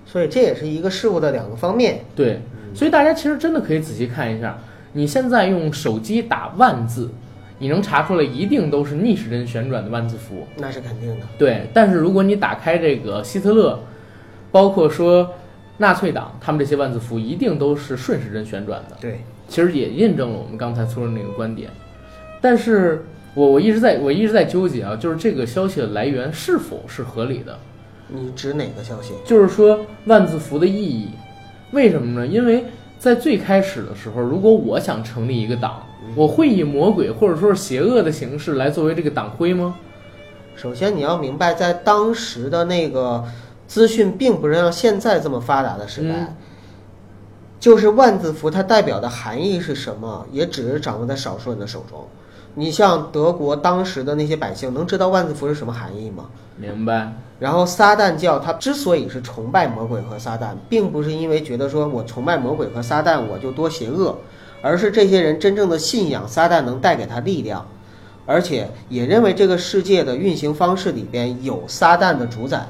[0.05, 1.99] 所以这也是一个事物的两个方面。
[2.15, 2.41] 对，
[2.73, 4.57] 所以大家其实真的可以仔细看一下，
[4.93, 7.09] 你现在用手机打万字，
[7.57, 10.47] 你能查出来一定都是逆时针旋转的万字符。
[10.57, 11.25] 那是肯定的。
[11.37, 13.79] 对，但是如果你打开这个希特勒，
[14.51, 15.35] 包括说
[15.77, 18.97] 纳粹党，他们这些万字符一定都是顺时针旋转的。
[18.99, 21.69] 对，其实也印证了我们刚才说的那个观点。
[22.41, 27.57] 但是我我一直在我一直在纠结啊，就是这个消息的来源是否是合理的？
[28.07, 29.13] 你指哪个消息？
[29.23, 31.09] 就是说万字符的意义，
[31.71, 32.25] 为什么呢？
[32.25, 32.65] 因为
[32.99, 39.75] 在最开始的时候，如果我想成立一个党，我会以魔鬼或者说是邪恶的形式来作为这个党徽吗？
[40.57, 43.23] 首先你要明白，在当时的那个
[43.65, 46.35] 资讯并不是像现在这么发达的时代，嗯
[47.57, 52.05] 就是万字符它代表的含义是什么，也只是掌握在少数人的手中。
[52.55, 56.25] 你像德国当时的那些百姓，能知道万字符是什么含义吗？
[56.57, 57.13] 明白？
[57.39, 64.17] 然后撒旦教他之所以是崇拜魔鬼和撒旦，并不是因为觉得说我崇拜魔鬼和撒旦我就多邪恶，
[64.61, 67.65] 而是这些人真正的信仰撒旦能带给他力量，
[68.25, 72.67] 而且也认为这个世界的运行方式里边有撒旦的主宰，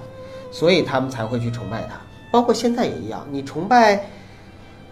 [0.51, 1.99] 所以他们才会去崇拜他。
[2.31, 4.07] 包括现在也一样，你崇拜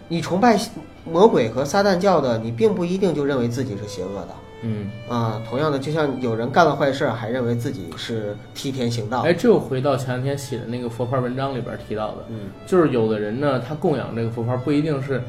[0.08, 0.58] 你崇拜
[1.04, 4.34] 魔鬼和撒旦教的，你并不一定就认为自己是邪恶的。
[4.62, 9.20] 嗯，啊、同样的，就像有人干了坏事儿，还认为自己是替天行道。
[9.20, 15.22] 哎，这又回到前两天写的那个佛牌文章里边提到的，嗯就是有的人呢，他供养这个佛牌不一定是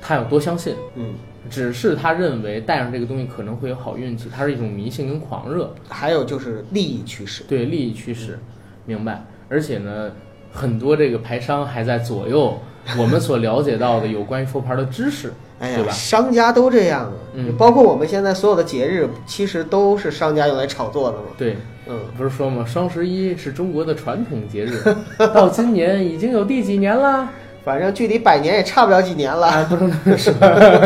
[0.00, 1.14] 他有多相信，嗯，
[1.48, 7.44] 只是他认为带上这个东西可能会有好运气，它是一种迷信跟狂热，还有就是利益驱使。
[7.44, 8.38] 对利益驱使，
[8.84, 9.24] 明白？
[9.48, 10.10] 而且呢，
[10.52, 12.58] 很多这个牌商还在左右
[12.98, 15.92] 我们所了解到的有关于佛牌的知识，哎呀，对吧？
[15.92, 21.24] 商家都这样啊，嗯包括我们现在所有的节日，其实都是商家用来炒作的嘛。
[21.36, 22.64] 对，嗯，不是说吗？
[22.66, 24.80] 双十一是中国的传统节日，
[25.34, 27.28] 到今年已经有第几年了？
[27.64, 29.48] 反正距离百年也差不了几年了。
[29.48, 30.32] 哎，不能这么说。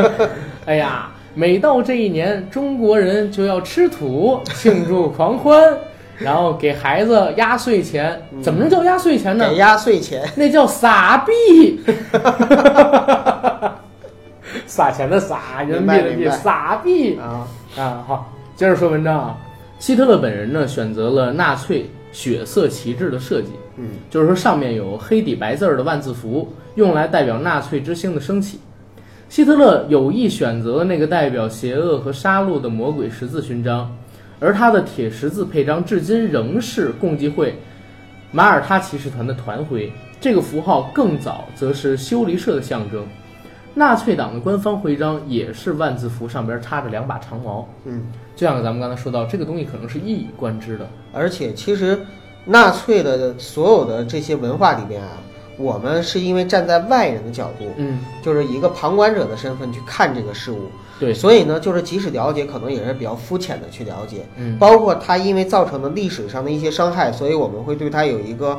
[0.64, 5.76] 哎呀，每到这一年，中国人就要吃土庆祝狂欢，
[6.24, 8.20] 然后给孩子压岁钱。
[8.42, 9.56] 怎么能叫压岁钱呢给？
[9.56, 11.80] 压岁钱， 那叫撒币。
[14.66, 18.04] 撒钱的撒，人民币的币，撒币啊，啊。
[18.06, 19.36] 好，接着说文章啊。
[19.78, 28.60] 希特勒本人呢，选择了纳粹血色旗帜的设计，嗯，就是说上面有黑底白字儿的万字符，用来代表纳粹之星的升起。
[29.28, 33.90] 希特勒有意选择了那个代表邪恶和杀戮的魔鬼十字勋章，
[34.40, 37.56] 而他的铁十字配章至今仍是共济会
[38.32, 39.92] 马耳他骑士团的团徽。
[40.20, 43.06] 这个符号更早则是修离社的象征。
[43.72, 47.66] 纳粹党的官方徽章也是万字符，上边插着两把长矛。
[47.84, 50.86] 嗯，就像咱们刚才说到，这个东西可能是一以贯之的。
[51.12, 51.98] 而且其实
[52.44, 55.12] 纳粹的所有的这些文化里边啊，
[55.56, 60.68] 我们是因为站在外人的角度，嗯，就是一个旁观者的身份去看这个事物，
[61.00, 64.18] 对，所以呢，就是即使了解，可能也是比较肤浅的去了解。
[64.36, 68.58] 嗯，包括它因为造成的历史上的一些伤害，所以我们会对它有一个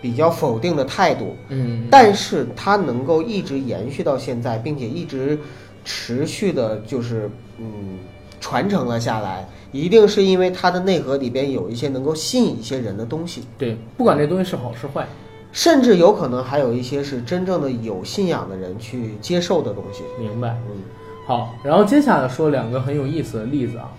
[0.00, 1.36] 比较否定的态度。
[1.48, 5.36] 嗯，但是它能够一直延续到现在，并且一直
[5.84, 7.98] 持续的，就是嗯
[8.40, 15.04] 传承了下来，一定是因为它的内核里边有一些能够吸引一些人的东西，对，不管这东西是好是坏，
[15.50, 20.04] 甚至有可能还有一些是真正的有信仰的人去接受的东西。
[20.20, 20.56] 明白。
[20.70, 20.80] 嗯
[21.26, 23.90] 好，然后接下来说两个很有意思的例子啊。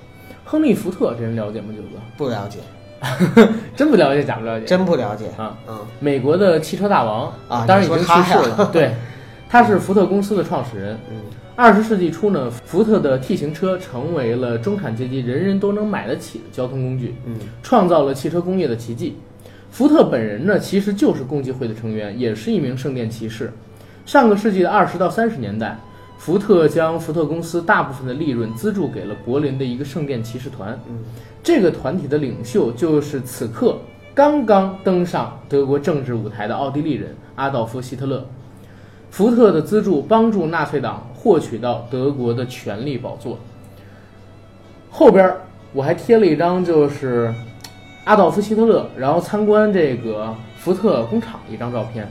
[0.46, 1.68] 亨利·福特这人了解吗？
[1.76, 2.60] 九哥，不了解，
[3.76, 4.66] 真不了解，假不了解？
[4.66, 5.58] 真不了解啊。
[5.68, 8.70] 嗯美国的汽车大王啊当然已经去世了。
[8.74, 8.94] 对，
[9.50, 10.98] 他是福特公司的创始人。
[11.10, 11.18] 嗯
[11.56, 19.16] 二十世纪初呢，福特的 T 型车成为了中产阶级人人都能买得起的交通工具，嗯创造了汽车工业的奇迹。
[19.70, 23.54] 福特本人呢，其实就是共济会的成员，也是一名圣殿骑士。
[24.06, 25.78] 上个世纪的二十到三十年代，
[26.24, 30.72] 福特将福特公司大部分的利润资助给了柏林的一个圣殿骑士团。
[30.88, 31.00] 嗯
[31.44, 33.78] 这个团体的领袖就是此刻
[34.16, 38.26] 刚刚登上德国政治舞台的奥地利人阿道夫·希特勒。
[39.12, 43.38] 福特的资助帮助纳粹党获取到德国的权力宝座。
[44.90, 45.30] 后边
[45.74, 47.34] 我还贴了一张，就是
[48.06, 52.10] 阿道夫·希特勒，然后参观这个福特工厂的一张照片。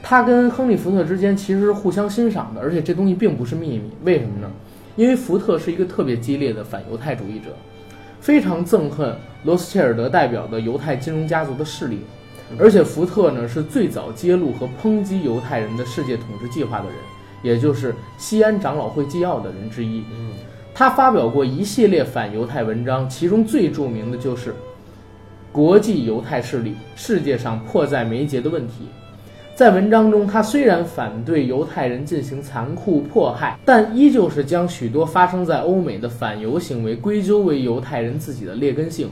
[0.00, 3.82] 嗯他跟亨利·福特之间其实是互相欣赏的，而且这东西并不是秘密。
[4.02, 4.50] 为什么呢？
[4.96, 7.50] 因为福特是一个特别激烈的反犹太主义者，
[8.20, 12.00] 非常憎恨罗斯切尔德代表的犹太金融家族的势力，
[12.58, 16.94] 而且福特呢是最早揭露和抨击犹太人的世界统治计划的人，
[17.42, 20.02] 也就是西安长老会纪要的人之一。
[20.10, 20.32] 嗯
[20.72, 24.54] 他发表过一系列反犹太文章，其中最著名的就是
[25.52, 28.86] 国际犹太势力世界上迫在眉睫的问题。
[29.60, 39.10] 在文章中，他虽然反对犹太人进行残酷迫害，但依旧是将许多发生在欧美的反犹行为归咎为犹太人自己的劣根性，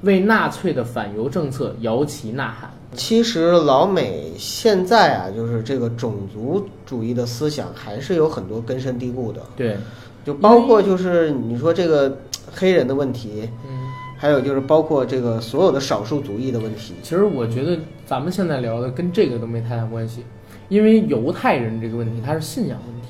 [0.00, 2.70] 为纳粹的反犹政策摇旗呐喊。
[2.94, 9.76] 其实老美现在啊，就是这个种族主义的思想还是有很多根深蒂固的，对，
[10.24, 12.16] 就包括就是你说这个
[12.50, 13.79] 黑人的问题，嗯，
[14.20, 16.92] 还有就是包括这个所有的少数族裔的问题。
[17.02, 20.24] 其实我觉得咱们现在聊的跟这个都没太大关系，
[20.68, 23.08] 因为犹太人这个问题它是信仰问题。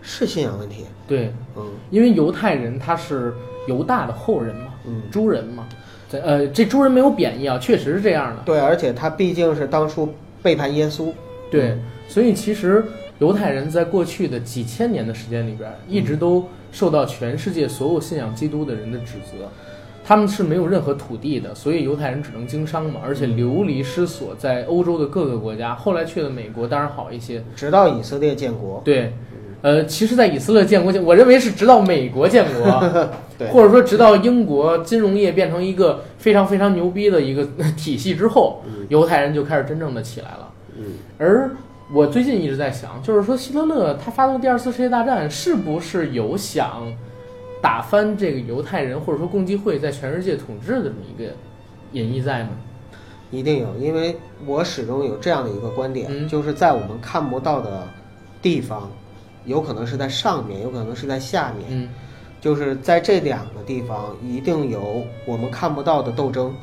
[0.00, 3.34] 是信仰问题，对，嗯因为犹太人他是
[3.66, 5.66] 犹大的后人嘛，嗯，猪人嘛。
[6.08, 8.42] 在呃，这猪人没有贬义啊，确实是这样的。
[8.44, 11.10] 对，而且他毕竟是当初背叛耶稣，
[11.50, 12.84] 对，所以其实
[13.18, 19.48] 犹太人在过去的几千年的时间里边，一直都受到全世界所有信仰基督的人的指责。
[20.06, 25.74] 他们是没有任何土地的，所以犹太人只能经商嘛，而且流离失所，在欧洲的各个国家。
[25.74, 27.42] 后来去了美国，当然好一些。
[27.56, 28.82] 直到以色列建国。
[28.84, 29.14] 对，
[29.62, 37.42] 呃，其实，在以色列建国前，我认为是直到美国建国， 对或者说直到英国金融业变成一个非常非常牛逼的一个
[37.74, 40.50] 体系之后，犹太人就开始真正的起来了。
[40.76, 40.84] 嗯，
[41.16, 41.50] 而
[41.94, 46.82] 我最近一直在想，就是说希特勒他发动第二次世界大战，是不是有想
[47.64, 51.30] 打翻这个犹太人或者说共济会在全世界统治的这么一个
[51.92, 52.50] 隐意在吗？
[53.30, 57.88] 一定有，因为我始终有这样的一个观点，嗯就是在我们看不到的
[58.42, 58.90] 地方，
[59.46, 61.88] 有可能是在上面，有可能是在下面，嗯
[62.38, 66.54] 就是在这两个地方一定有我们看不到的斗争。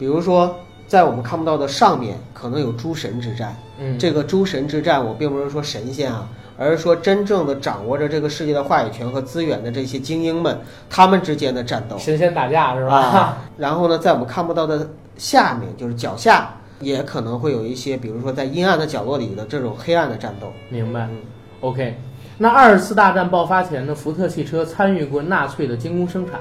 [0.00, 0.52] 比如说，
[0.88, 3.56] 在我们看不到的上面，可能有诸神之战。
[3.78, 6.28] 嗯，这个诸神之战，我并不是说神仙啊，
[6.60, 10.58] 而是说真正的掌握着这个世界的话语权和资源的这些精英们，
[10.90, 11.96] 他们之间的战斗。
[11.96, 12.96] 神仙打架是吧？
[12.96, 20.52] 啊，然后呢，在我们看不到的下面，就是脚下，也可能会有一些，比如说在阴暗的角落里的这种黑暗的战斗。
[20.68, 21.08] 明白。
[21.10, 21.16] 嗯
[21.62, 21.94] OK，
[22.36, 26.40] 那二次大战爆发前呢，福特汽车参与过纳粹的精工生产，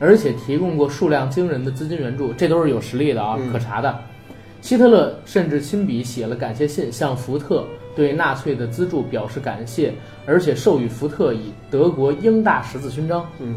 [0.00, 3.96] 而且提供过数量惊人的资金援助，这都是有实力的啊，嗯可查的。
[4.60, 7.64] 希特勒甚至亲笔写了感谢信，向福特
[7.96, 9.92] 对纳粹的资助表示感谢，
[10.26, 13.26] 而且授予福特以德国英大十字勋章。
[13.40, 13.56] 嗯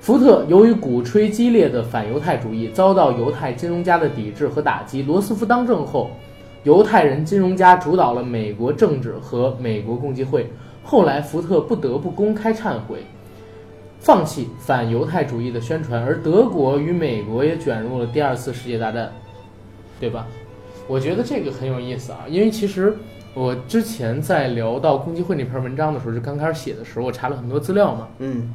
[0.00, 5.02] 福特由于鼓吹激烈的反犹太主义，遭到犹太金融家的抵制和打击。
[5.02, 6.10] 罗斯福当政后，
[6.64, 10.46] 犹太人金融家主导了美国政治和美国共济会。
[10.82, 12.98] 后来，福特不得不公开忏悔，
[13.98, 19.10] 放弃反犹太主义的宣传，而德国与美国也卷入了第二次世界大战，
[19.98, 20.26] 对吧？
[20.86, 22.94] 我觉得这个很有意思啊，因为其实
[23.34, 28.08] 我之前在聊到共济会那篇文章的时候，就刚开始写的时候，我查了很多资料嘛。
[28.18, 28.52] 嗯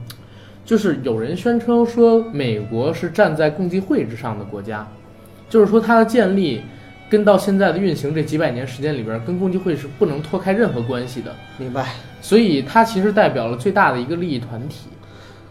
[0.66, 4.88] 就是有人宣称说美国是站在共济会之上的国家，
[5.49, 6.62] 就是说它的建立
[7.10, 11.93] 跟到现在的运行这几百年时间里边，跟共济会是不能脱开任何关系的，明白。
[12.22, 14.88] 所以它其实代表了最大的一个利益团体。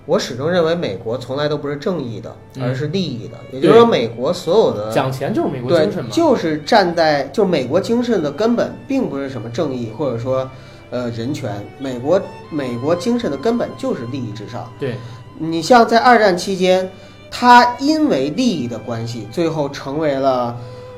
[0.08, 3.36] 我始终认为美国从来都不是正义的，嗯而是利益的。
[3.52, 10.50] 也就是说，美国所有的讲钱就是美国对精神嘛，就是站在就是美国精神的根本，并不是什么正义或者说
[10.90, 11.52] 呃人权。
[11.78, 12.18] 美国
[12.50, 14.72] 美国精神的根本就是利益至上。
[14.80, 14.94] 对，
[15.38, 16.90] 你像在二战期间，
[17.30, 20.56] 他因为利益的关系，最后成为了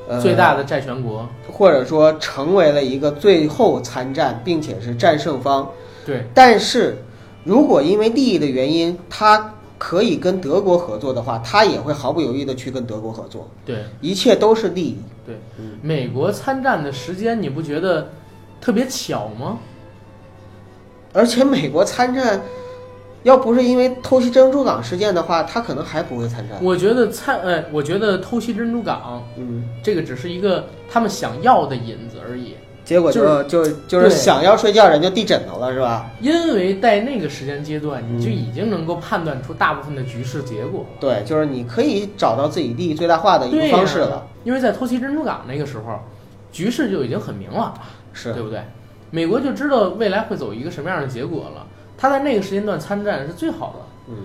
[0.09, 1.29] 呃最大的债权国。
[1.53, 5.69] 或者说成为了一个最后参战并且是战胜方。
[6.07, 6.97] 对，但是
[7.45, 14.99] 如果因为利益的原因，他可以跟德国合作的话，他也会毫不犹豫的去跟德国合作，对一切都是利益。
[15.27, 15.37] 对，
[15.81, 18.11] 美国参战的时间你不觉得
[18.61, 19.59] 特别巧吗？
[21.13, 22.41] 而且美国参战，
[23.23, 26.59] 要不是因为偷袭珍珠港事件的话，他可能还不会参战。
[26.63, 32.55] 我觉得参，呃，我觉得偷袭珍珠港嗯，这个只是一个他们想要的引子而已，
[32.91, 36.11] 结果就就就是想要睡觉，人就递枕头了，是吧？
[36.21, 40.87] 因为在那个时间阶段，你就嗯已经能够判断出大部分的局势结果了。
[40.99, 44.27] 对，就是你可以找到自己利益最大化的一个方式了。
[44.43, 46.01] 因为在偷袭珍珠港那个时候，
[46.51, 47.81] 局势就已经很明朗了，
[48.13, 48.61] 是对不对？
[49.13, 51.65] 美国就知道未来会走一个什么样的结果了。
[51.97, 54.17] 他在那个时间段参战是最好的，嗯，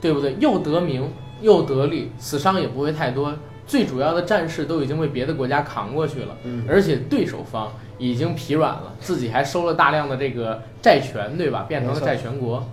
[0.00, 0.34] 对不对？
[0.40, 1.12] 又得名
[1.42, 3.30] 又得利，死伤也不会太多。
[3.66, 11.64] 最主要的战事都已经被别的国家扛过去了，嗯而且对手方已经疲软了，自己还收了大量的这个债权，对吧？
[11.68, 12.68] 变成了债权国。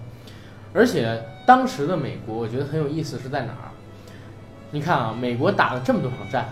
[0.74, 3.70] 而且当时的美国，我觉得很有意思是在哪儿？
[4.72, 6.52] 你看啊，美国打了这么多场战，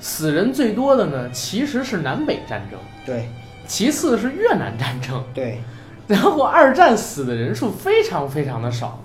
[0.00, 3.28] 死人最多的呢，其实是南北战争，对
[3.66, 5.60] 其次是越南战争，对，
[6.08, 9.00] 然后二战死的人数非常非常的少。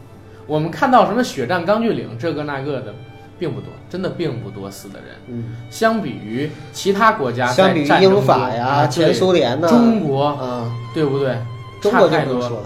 [0.47, 2.93] 我们看到什么血战钢锯岭这个那个的，
[3.41, 5.15] 并不多，真的并不多死的人。
[5.25, 11.35] 嗯，相比于其他国家在相比英法呀、啊前苏联呢，中国，啊，对不对？
[11.81, 12.61] 中国太多。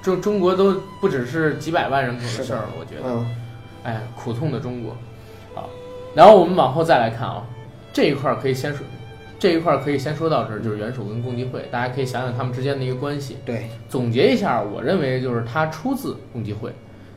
[0.00, 3.08] 中中国都不只是几百万人口的事儿了，我觉得。
[3.08, 3.26] 嗯，
[3.82, 4.96] 哎，苦痛的中国。
[5.52, 5.68] 好，
[6.14, 7.42] 然后我们往后再来看啊，
[7.92, 8.86] 这一块儿可以先说，
[9.36, 13.38] 这一块儿可以先说到这儿，就是元首跟共济会，大家可以想想他们之间的一个关系。
[13.44, 16.70] 对，总结一下，我认为就是他出自共济会，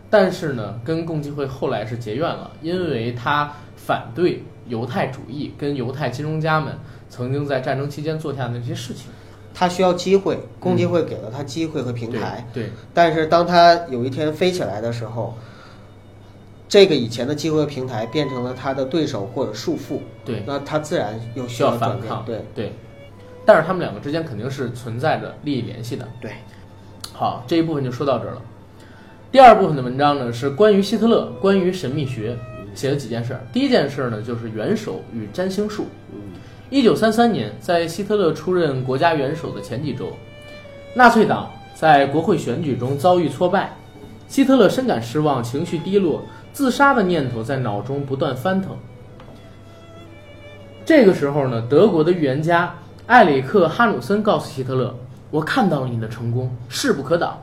[0.09, 6.73] 但是呢，跟共济会后来是结怨了，因为他反对犹太主义，跟犹太金融家们
[7.09, 9.07] 曾经在战争期间做下的那些事情。
[9.53, 15.35] 他需要机会，共济会给了他机会和平台，对，对但是当他有一天飞起来的时候，
[16.69, 21.71] 这个以前的机会和平台变成了他的对手或者束缚，对那他自然又需要。
[21.71, 22.71] 反抗，对对。
[23.45, 26.07] 但是他们两个之间肯定是存在着利益联系的。
[26.21, 26.33] 对，
[27.13, 28.41] 好，这一部分就说到这儿了。
[29.29, 32.37] 第二部分的文章呢是关于希特勒，关于神秘学，
[32.73, 33.37] 写了几件事。
[33.51, 35.85] 第一件事呢就是元首与占星术。
[36.69, 40.13] 一九三三年，在希特勒出任国家元首的前几周，
[40.93, 43.75] 纳粹党在国会选举中遭遇挫败，
[44.29, 46.23] 希特勒深感失望，情绪低落，
[46.53, 48.77] 自杀的念头在脑中不断翻腾。
[50.85, 52.73] 这个时候呢，德国的预言家
[53.07, 54.95] 艾里克·哈努森告诉希特勒
[55.31, 57.37] ：“我看到了你的成功，势不可挡。”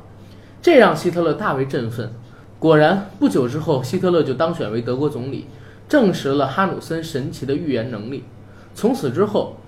[0.64, 2.10] 这让希特勒大为振奋。
[2.58, 5.46] 果然，不久之后，希特勒就当选为德国总理，
[5.90, 8.24] 证实了哈努森神奇的预言能力。
[8.74, 9.58] 从此之后，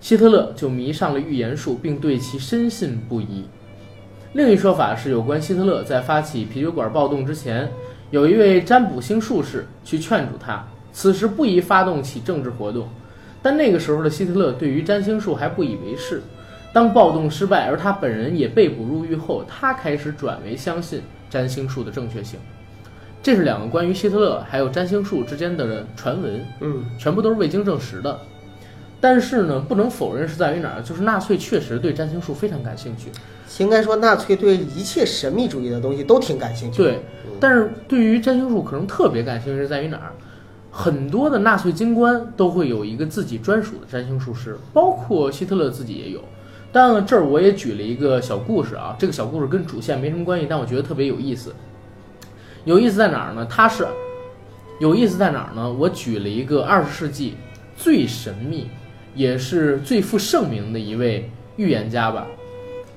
[0.00, 3.44] 希特勒就迷上了预言术，并对其深信不疑。
[4.32, 7.70] 另一说法是有关希特勒在发起啤酒馆暴动之前，
[8.10, 12.88] 有一位占卜星术士去劝阻他，此时不宜发动起政治活动。
[13.42, 16.22] 但那个时候的希特勒对于占星术还不以为是。
[16.72, 22.38] 当暴动失败，而他本人也被捕入狱后，他开始转为相信占星术的正确性。
[23.22, 28.18] 这是两个关于希特勒还有占星术之间的传闻，嗯，全部都是未经证实的。
[29.00, 33.10] 但是呢，不能否认是在于哪儿，就是纳粹确实对占星术非常感兴趣。
[33.58, 36.82] 应该说纳粹对一切神秘主义的东西都挺感兴趣。
[36.82, 37.00] 对，
[37.40, 40.12] 但是对于占星术可能特别感兴趣是在于哪儿？
[40.70, 46.22] 很多的纳粹军官都会有一个自己专属的占星术师，包括希特勒自己也有。
[46.72, 51.54] 当然，这儿我也举了一个小故事啊，这个小故事跟主线没什么关系，但我觉得特别有意思。
[52.64, 53.46] 有意思在哪儿呢？
[53.50, 53.86] 它是
[54.78, 55.72] 有意思在哪儿呢？
[55.72, 57.34] 我举了一个二十世纪
[57.76, 58.68] 最神秘，
[59.14, 62.26] 也是最负盛名的一位预言家吧，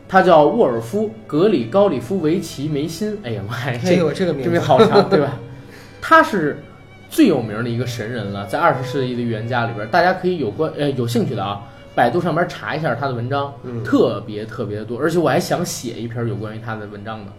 [0.08, 3.18] 他叫沃尔夫·格里高里夫维奇梅辛。
[3.24, 5.40] 哎呀妈呀，这哎呦，这个名这字好长，对吧？
[6.00, 6.62] 他是
[7.10, 11.64] 最有名的一个神人了，在二十世纪的预言家里边，大家可以有关呃有兴趣的啊，
[11.96, 17.32] 百度上面查一下他的文章，嗯特别特别的多，而且我还想写一篇有关于他的文章呢。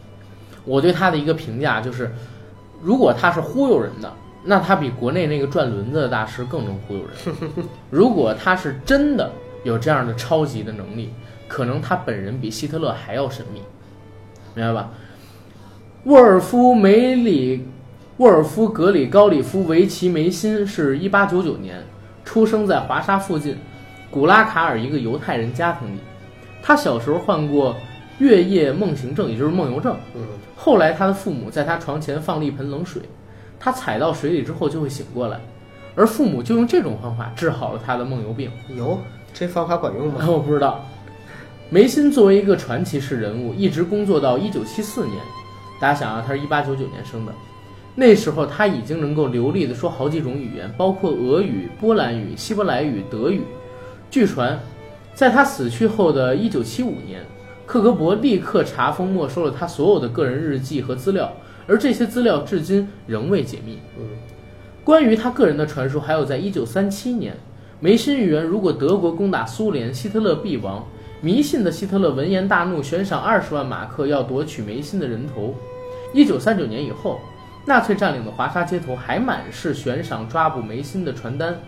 [0.65, 2.11] 我对他的一个评价就是，
[2.83, 4.13] 如果他是忽悠人的，
[4.45, 7.35] 那他比国内那个转轮子的大师更能忽悠人；
[7.91, 9.31] 如果他是真的
[9.65, 11.11] 有这样的超级的能力，
[11.49, 13.61] 可能他本人比希特勒还要神秘，
[14.55, 14.91] 明白吧？
[16.05, 17.67] 沃尔夫梅里，
[18.19, 21.83] 沃尔夫格里高里夫维奇梅辛是一八九九年
[22.25, 23.57] 出生在华沙附近
[24.15, 25.99] 古拉卡尔一个犹太人家庭里。
[26.63, 27.75] 他小时候患过
[28.21, 29.97] 月夜梦行症，也就是梦游症。
[30.15, 30.23] 嗯，
[30.55, 33.03] 后来他的父母在他床前放了一盆冷水，
[33.59, 35.41] 他踩到水里之后就会醒过来，
[35.97, 38.49] 而父母就用这种方法治好了他的梦游病。
[38.77, 38.97] 有
[39.33, 40.25] 这方法管用吗？
[40.31, 40.85] 我不知道。
[41.69, 45.19] 梅辛作为一个传奇式人物，一直工作到一九七四年。
[45.81, 47.33] 大家想啊，他是一八九九年生的，
[47.97, 53.43] 那时候他已经能够流利的说好几种语言，包括俄语、波兰语、希伯来语、德语。
[54.15, 54.57] 据传，
[55.13, 57.21] 在他死去后的一九七五年，
[57.67, 61.33] 克格勃立刻查封没收了他所有的个人日记和资料，
[61.67, 63.81] 而这些资料至今仍未解密。
[63.99, 64.05] 嗯，
[64.85, 67.37] 关于他个人的传说，还有在一九三七年，
[67.81, 70.87] 梅辛预言如果德国攻打苏联，希特勒必亡。
[71.21, 75.57] 迷信的希特勒闻言大怒，悬赏二十万马克要夺取梅辛的人头。
[76.13, 77.19] 一九三九年以后，
[77.67, 81.59] 纳粹占领的华沙街头还满是悬赏抓捕梅辛的传单。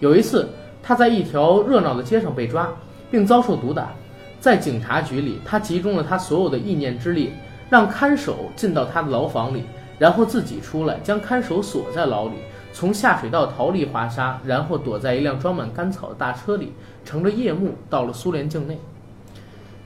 [0.00, 0.50] 有一次，
[0.84, 2.68] 他在一条热闹的街上被抓，
[3.10, 3.92] 并遭受毒打。
[4.38, 7.32] 在警察局里，他集中了他所有的意念之力，
[7.70, 9.64] 让看守进到他的牢房里，
[9.98, 12.34] 然后自己出来，将看守锁在牢里，
[12.70, 18.78] 从下水道逃离华沙，然后躲在一辆装满干草的大车里，乘着夜幕到了苏联境内。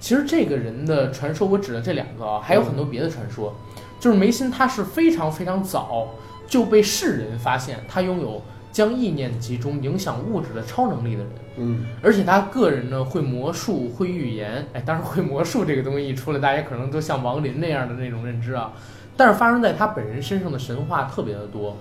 [0.01, 3.55] 其实这个人的传说，我指的这两个啊，还有很多别的传说。
[4.01, 6.09] 就是梅辛，他是非常非常早
[6.49, 8.41] 就被世人发现，他拥有
[8.71, 11.33] 将意念集中、影响物质的超能力的人。
[11.57, 14.67] 嗯，而且他个人呢，会魔术、会预言。
[14.73, 18.73] 哎，当然会魔术这个东西一出来，大家可能都像王林那样的那种认知啊。
[19.17, 21.77] 但是发生在他本人身上的神话特别的多。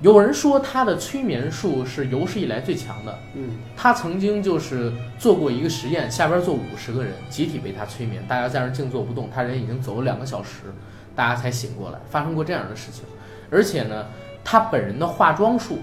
[0.00, 3.18] 有人说他的催眠术是有史以来最强的。
[3.34, 10.72] 嗯，他曾经就是做过一个实验，下边坐五十个人，集体被他催眠，大家在那儿静坐不动，他人已经走了两个小时，
[11.16, 13.02] 大家才醒过来，发生过这样的事情。
[13.50, 14.06] 而且呢，
[14.44, 15.78] 他本人的化妆术、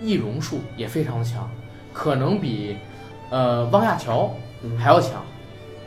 [0.00, 1.48] 易容术也非常强，
[1.92, 2.76] 可能比
[3.30, 4.34] 呃汪亚乔
[4.78, 5.22] 还要强。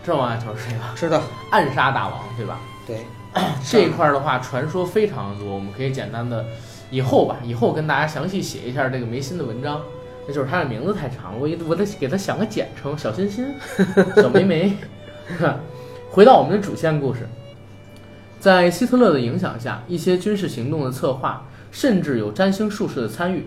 [0.03, 0.93] 知道汪亚乔是谁吧？
[0.95, 2.59] 知道，暗杀大王，对吧？
[2.85, 3.05] 对，
[3.69, 6.45] 这一块儿的话，传说非常多，我们可以简单的
[6.89, 9.81] 以后吧，以后跟大家详细写一下这个梅心的文章。
[10.25, 13.53] 那就是他的名字太长了，我我得给他想个简称，小心心，
[14.15, 14.77] 小梅梅。
[16.09, 17.27] 回到我们的主线故事，
[18.39, 23.45] 在希特勒的影响下，一些军事行动的策划甚至有占星术士的参与，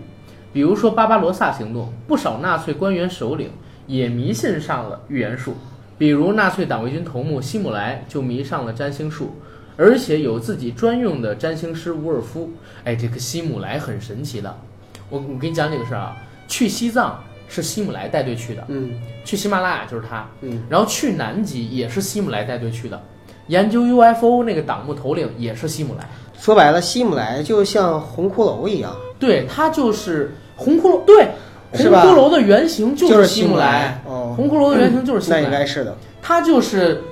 [0.53, 3.49] 比如说巴巴罗萨行动，不少纳粹官员首领
[3.87, 5.55] 也迷信上了预言术。
[5.97, 9.35] 比如纳粹党卫军头目希姆莱就迷上了占星术，
[9.77, 12.49] 而且有自己专用的占星师伍尔夫。
[12.83, 14.57] 哎，这个希姆莱很神奇的，
[15.09, 16.17] 我我跟你讲这个事儿啊。
[16.47, 18.91] 去西藏是希姆莱带队去的，嗯
[19.23, 23.01] 去喜马拉雅就是他，嗯然后去南极也是希姆莱带队去的，
[23.47, 26.09] 研究 UFO 那个党目头领也是希姆莱。
[26.41, 31.27] 说白了，希姆莱就像红骷髅一样，对他就是红骷髅，对，
[31.71, 34.01] 红骷髅的原型就是希姆莱。
[34.07, 35.53] 哦，红骷髅的原型就是希姆莱那莱。
[35.53, 35.95] 应该是的。
[36.19, 37.03] 他就是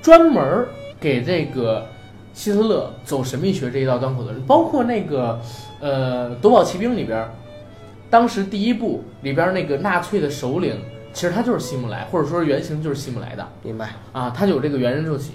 [0.00, 0.68] 专门儿
[0.98, 1.86] 给这个
[2.32, 5.38] 希特勒走神秘学这一道端口的人，包括那个
[5.80, 7.30] 呃《夺宝奇兵》里边儿，
[8.08, 10.80] 当时第一部里边儿那个纳粹的首领，
[11.12, 13.90] 其实他就是希姆莱，或者说原型就是希姆莱的明白。
[14.12, 15.32] 啊，他就有这个元人周期，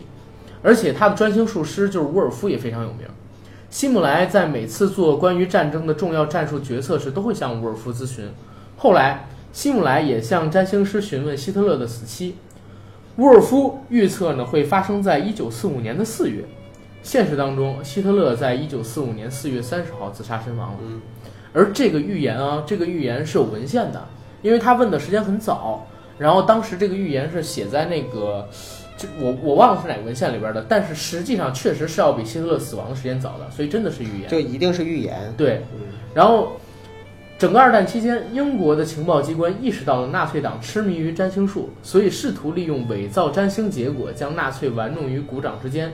[0.64, 3.06] 而且他的专星术师就是沃尔夫也非常有名。
[3.70, 8.30] 希姆莱在每次做关于战争的重要战术决策时，都会向沃尔夫咨询。
[8.78, 12.36] 后来，希姆莱也向占星师询问希特勒的死期。
[13.18, 16.44] 沃尔夫预测呢会发生在一九四五年的四月。
[17.02, 20.78] 现实当中，希特勒在一九四五年四月三十号自杀身亡了。
[20.82, 21.02] 嗯
[21.58, 24.06] 而这个预言啊，这个预言是有文献的，
[24.42, 25.88] 因为他问的时间很早，
[26.18, 28.50] 然后当时这个预言是写在那个，
[28.98, 34.30] 这我我忘了是哪个文献里边的，但是实际上确实是要比希特勒死亡的时间早的，所以真的是预言。
[34.30, 35.34] 这一定是预言。
[35.36, 35.82] 对，嗯
[36.14, 36.54] 然后，
[37.38, 45.92] 整个二战期间，英国的情报机关意识到了纳粹党痴迷于占星术，所以试图利用伪造占星结果将纳粹玩弄于股掌之间。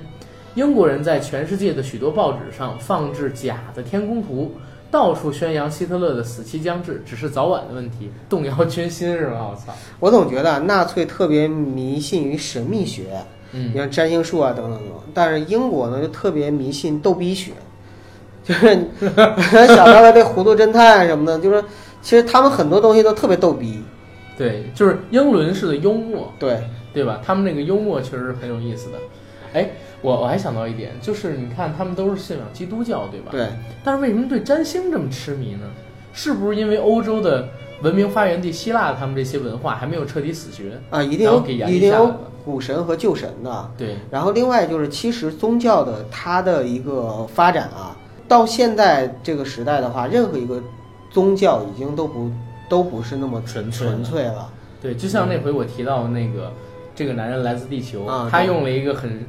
[0.54, 4.54] 英国人在全世界的许多报纸上放置假的天宫图，
[4.92, 9.48] 到处宣扬希特勒的死期将至，只是早晚的问题，动摇军心是吧？
[9.50, 9.74] 我操！
[10.02, 13.06] 我总觉得纳粹特别迷信于神秘学，
[13.54, 14.98] 嗯你嗯，像占星术啊等等等等。
[15.14, 17.54] 但是英国呢就特别迷信逗逼学，
[18.44, 18.88] 就是
[19.68, 21.64] 想到了这糊涂侦探什么的，就是
[22.02, 23.82] 其实他们很多东西都特别逗逼。
[24.38, 26.60] 对，就是英伦式的幽默，对，
[26.94, 27.22] 对吧？
[27.24, 28.98] 他们那个幽默确实是很有意思的。
[29.54, 29.70] 哎，
[30.02, 33.28] 我我还想到一点，就是你看他们都是信仰基督教，对吧？
[33.32, 33.47] 对，
[33.84, 35.68] 但是为什么对占星这么痴迷呢？
[36.14, 37.47] 是不是因为欧洲的
[37.82, 40.80] 文明发源地希腊，他们这些文化还没有彻底死绝？
[40.89, 43.72] 啊，一定有然后给延一定有续下来古神和旧神的。
[43.78, 47.95] 对，然后另外就是，其实宗教的它的一个发展啊，
[48.28, 50.62] 到现在这个时代的话，任何一个
[51.12, 52.32] 宗教已经都不
[52.68, 54.49] 都不是那么纯纯粹了。
[54.82, 56.52] 对，就像那回我提到那个
[56.95, 59.24] 这个男人来自地球，啊他用了一个很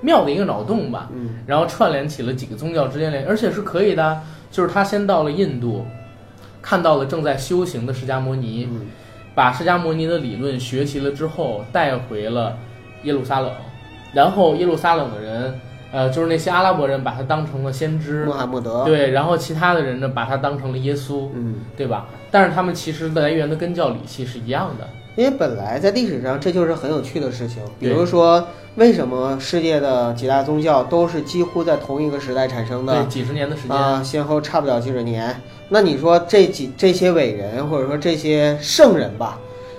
[0.00, 4.20] 妙的一个脑洞吧，嗯，然后串联起了几个宗教之间联，而且是可以的。
[4.50, 5.84] 就是他先到了印度，
[6.62, 8.86] 看到了正在修行的释迦摩尼，嗯
[9.34, 12.56] 把释迦摩尼的理论学习了之后带回了
[13.02, 13.52] 耶路撒冷，
[14.12, 22.06] 然后耶路撒冷的人，呃，就是那些阿拉伯人把他当成了先知穆，罕默德，对，然后其他的人呢把他当成了耶稣，嗯，对吧？
[22.30, 24.86] 但是他们其实来源的根教理系是一样的，
[25.16, 33.06] 因为本来在历史上这就是很有趣的事情，比如说为什么世界的几大宗教都是几乎在同一个时代产生的对，？
[33.06, 35.34] 几十年的时间，啊，先后差不了几十年。
[35.70, 39.38] 那你说这几这些伟人，或者说这些圣人吧，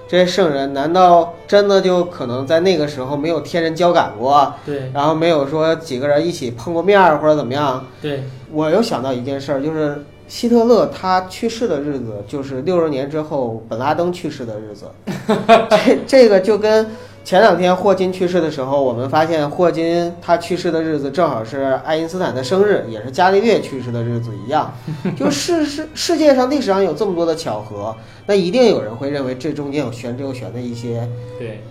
[0.09, 7.85] 这些圣人难道真的就可能在那个时候没有天人交感过，对然后没有说几个人一起碰过面儿或者怎么样？
[8.01, 14.87] 对，我又想到一件事儿，就是希特勒他去世的日子，就是六十年之后本拉登去世的日子。
[15.69, 16.89] 这这个就跟
[17.23, 24.73] 前两天霍金去世的时候，我们发现霍金他去世的日子正好是爱因斯坦的生日，也是伽利略去世的日子一样。
[25.15, 27.95] 就世世世界上历史上有这么多的巧合，
[28.25, 31.07] 那一定有人会认为这中间有玄之又玄的一些
[31.37, 31.61] 对。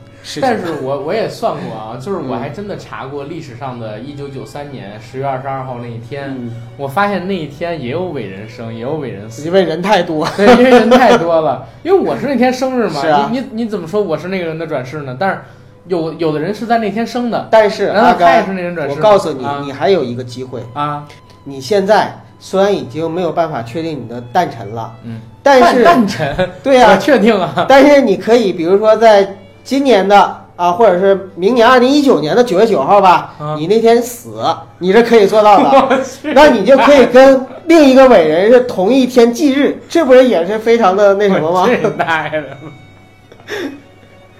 [0.41, 9.45] 但是我我也算过啊，就是我嗯还真的查过历史上的1993年10月22号那一天，嗯，我发现那一天也有伟人生，也有伟人死。
[9.47, 10.27] 因为人太多。
[10.37, 11.67] 对，因为人太多了。
[11.83, 15.17] 因为我是那天生日嘛， 啊你你你怎么说我是那个人的转世呢？
[15.19, 15.39] 但是
[15.87, 18.95] 有有的人是在那天生的，但是他也甘是那人转世。
[18.95, 20.61] 我告诉你，啊你还有一个机会。
[20.75, 21.07] 啊，
[21.45, 29.38] 你现在虽然已经没有办法确定你的诞辰了，嗯，但是诞辰，对呀、我确定啊，但是你可以比如说在
[29.69, 34.43] 今年的啊，或者是明年二零一九年的九月九号吧，啊你那天死，
[34.79, 36.01] 你是可以做到的。
[36.35, 41.69] 那你就可以跟另一个伟人是同一天忌日，这不是也是非常的那什么吗？
[41.71, 42.57] 我这大爷的！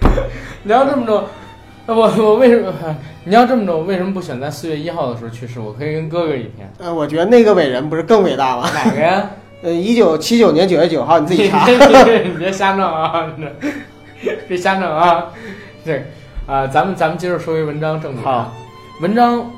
[0.63, 1.23] 你要这么着，
[1.85, 2.73] 我我为什么？
[3.25, 5.59] 你要这么着，我为什么不选在四月一号的时候去世？
[5.59, 6.67] 我可以跟哥哥一天。
[6.79, 8.67] 呃，我觉得那个伟人不是更伟大吗？
[8.73, 9.29] 哪个呀？
[9.61, 11.67] 呃，一九七九年九月九号，你自己查。
[11.67, 13.27] 你别你别瞎弄啊！
[14.47, 15.31] 别瞎整啊！
[15.83, 16.05] 对
[16.45, 18.21] 啊、咱们咱们接着说回文章正题。
[18.23, 18.53] 好，
[19.01, 19.51] 文章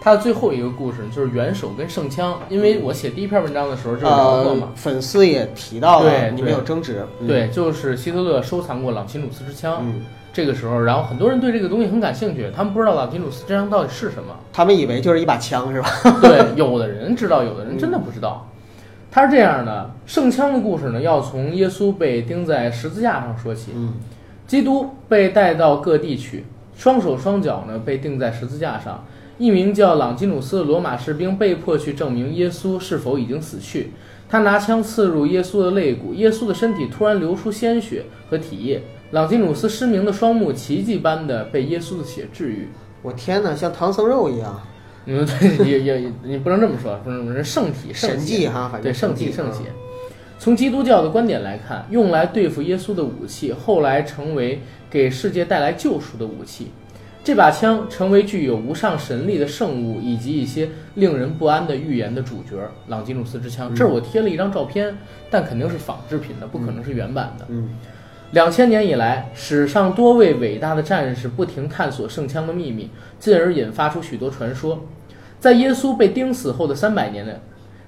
[0.00, 7.04] 它的最后一个故事就是元首跟圣枪，因为我写第一篇文章的时候就聊过呃嘛。，粉丝也提到了，对你们有争执。
[7.20, 10.04] 嗯对，，就是希特勒收藏过朗奇努斯之枪，嗯，
[10.34, 14.36] 这个时候，然后很多人对这个东西很感兴趣，他们不知道朗奇努斯之枪到底是什么。
[14.52, 15.88] 他们以为就是一把枪是吧？
[16.20, 18.46] 对， 有的人知道，有的人真的不知道。
[19.14, 23.70] 他是这样的，圣枪的故事呢，要从耶稣被钉在十字架上说起。
[23.76, 23.92] 嗯
[24.44, 26.44] 基督被带到各地去，
[26.76, 29.04] 双手双脚呢被钉在十字架上。
[29.38, 33.92] 一名叫朗基努斯的罗马士兵被迫去证明耶稣是否已经死去。
[34.28, 38.82] 他拿枪刺入耶稣的肋骨，耶稣的身体突然流出鲜血和体液。
[39.12, 42.68] 朗基努斯失明的双目奇迹般的被耶稣的血治愈。
[43.00, 44.60] 我天哪，像唐僧肉一样，
[45.06, 49.64] 嗯，对， 也也你不能这么说，不能圣体圣迹哈，反对，圣体圣血。
[50.38, 56.70] 从基督教的观点来看，用来对付耶稣的武器，后来成为给世界带来救赎的武器。
[57.22, 62.56] 这把枪成为具有无上神力的圣物，以及一些令人不安的预言的主角——
[62.88, 63.72] 朗基努斯之枪。
[63.72, 64.94] 嗯这儿我贴了一张照片，
[65.30, 67.46] 但肯定是仿制品的，不可能是原版的。
[67.48, 67.70] 嗯
[68.34, 74.80] 两千年以来，史上多位伟大的战士不停探索圣枪的秘密，进而引发出许多传说。
[75.38, 77.38] 在耶稣被钉死后的三百年内，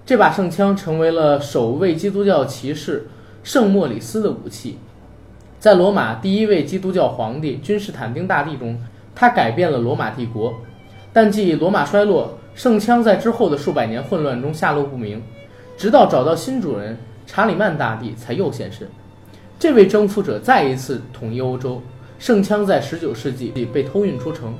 [0.05, 3.09] 这把圣枪成为了首位基督教骑士
[3.43, 4.79] 圣莫里斯的武器。
[5.59, 8.79] 在罗马第一位基督教皇帝君士坦丁大帝中，
[9.17, 10.55] 他改变了罗马帝国。
[11.13, 15.21] 但继罗马衰落，圣枪在之后的数百年混乱中下落不明，
[15.77, 18.87] 直到找到新主人查理曼大帝才又现身。
[19.59, 21.83] 这位征服者再一次统一欧洲，
[22.19, 24.55] 圣枪在19世纪被偷运出城，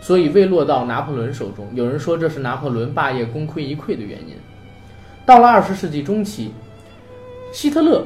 [0.00, 1.68] 所以未落到拿破仑手中。
[1.74, 4.34] 有人说这是拿破仑霸业功亏一篑的原因。
[5.24, 6.52] 到了20世纪中期，
[7.52, 8.04] 希特勒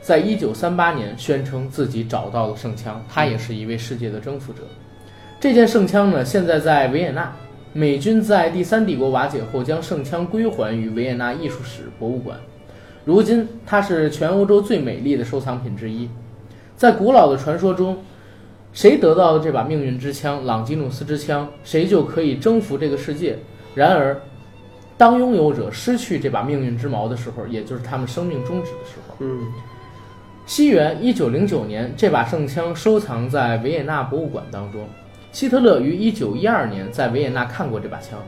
[0.00, 4.62] 在1938年宣称自己找到了圣枪，他也是一位世界的征服者。
[5.38, 7.30] 这件圣枪呢，现在在维也纳。
[7.74, 12.38] 美军在第三帝国瓦解后，将圣枪归还于维也纳艺术史博物馆。
[13.04, 16.08] 如今，它是全欧洲最美丽的收藏品之一。
[16.76, 17.98] 在古老的传说中，
[18.72, 23.38] 谁得到了这把命运之枪——朗基努斯之枪，谁就可以征服这个世界。
[23.74, 24.20] 然而，
[24.96, 29.16] 当拥有者失去这把命运之矛的时候，也就是他们生命终止的时候。
[29.20, 29.46] 嗯
[30.44, 34.80] 西元一九零九年，这把圣枪收藏在维也纳博物馆当中。
[35.30, 38.18] 希特勒于一九一二年在维也纳看过这把枪，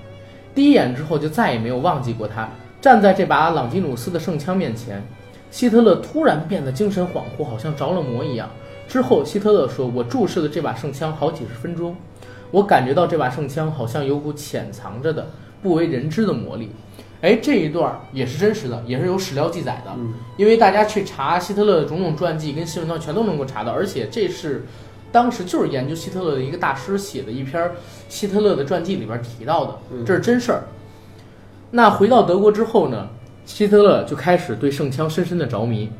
[0.54, 2.48] 第一眼之后就再也没有忘记过它。
[2.84, 5.02] 站在这把朗基努斯的圣枪面前，
[5.50, 8.46] 希特勒突然变得精神恍惚，好像着了魔一样。
[8.86, 11.96] 之后，希特勒说：“我注视了这把圣枪好几十分钟，
[12.50, 15.26] 我感觉到这把圣枪好像有股潜藏着的、
[15.62, 16.68] 不为人知的魔力。”
[17.22, 19.90] 哎，这一段也是真实的，也是有史料记载的。
[19.96, 24.66] 嗯因为大家去查希特勒的种种传记跟新闻上全都能够查到，而且这是
[25.10, 27.70] 当时就是研究希特勒的一个大师写的一篇
[28.10, 30.64] 希特勒的传记里边提到的，嗯这是真事儿。
[31.76, 33.08] 那回到德国之后呢，
[33.44, 35.90] 希特勒就开始对圣枪深深的着迷，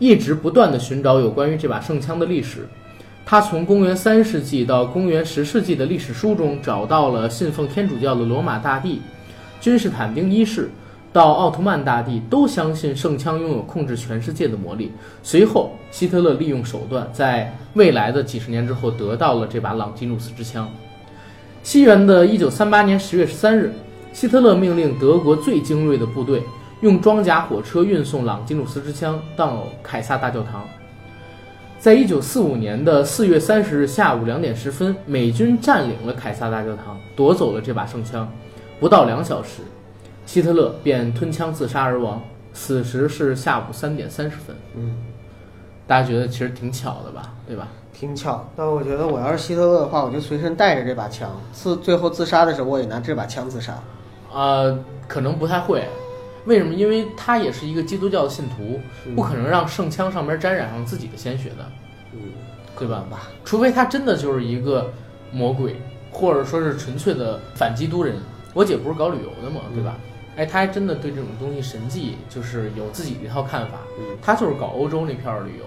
[0.00, 2.66] 一直不断的寻找有关于这把圣枪的历史。
[3.24, 9.00] 他从公元三世纪到公元十世纪的历史书中找到了信奉天主教的罗马大帝
[9.60, 10.68] 君士坦丁一世
[11.12, 14.90] 到奥特曼大帝都相信圣枪拥有控制全世界的魔力。
[15.22, 20.68] 随后，希特勒利用手段，在未来的几十年之后得到了这把朗基努斯之枪。
[21.62, 23.72] 西元的一九三八年十月十三日，
[24.14, 26.40] 希特勒命令德国最精锐的部队
[26.82, 30.64] 用装甲火车运送朗基努斯之枪到凯撒大教堂。
[31.80, 38.30] 在一九四五年的四月三十日下午两点十分，美军占领了凯撒大教堂，夺走了这把圣枪。
[38.78, 39.62] 不到两小时，
[40.24, 44.54] 希特勒便吞枪自杀而亡，此时是下午三点三十分。
[44.76, 44.94] 嗯，
[45.88, 47.32] 大家觉得其实挺巧的吧？
[47.48, 47.66] 对吧？
[47.92, 48.48] 挺巧。
[48.56, 53.76] 但我觉得我要是希特勒的话，我就随身带着这把枪，自最后自杀的时候，我也拿这把枪自杀。
[54.34, 55.86] 呃，可能不太会。
[56.46, 56.74] 为什么？
[56.74, 58.78] 因为他也是一个基督教的信徒，
[59.14, 61.64] 不可能让圣枪上面沾染上自己的鲜血的，
[62.12, 62.20] 嗯，
[62.78, 63.04] 对吧？
[63.10, 63.30] 吧？
[63.44, 64.92] 除非他真的就是一个
[65.32, 65.76] 魔鬼，
[66.10, 68.16] 或者说是纯粹的反基督人。
[68.52, 69.96] 我姐不是搞旅游的嘛，对吧？
[70.36, 73.78] 哎，她还真的对这种东西神迹就是有自己的一套看法。
[73.98, 75.64] 嗯她就是搞欧洲那片儿旅游，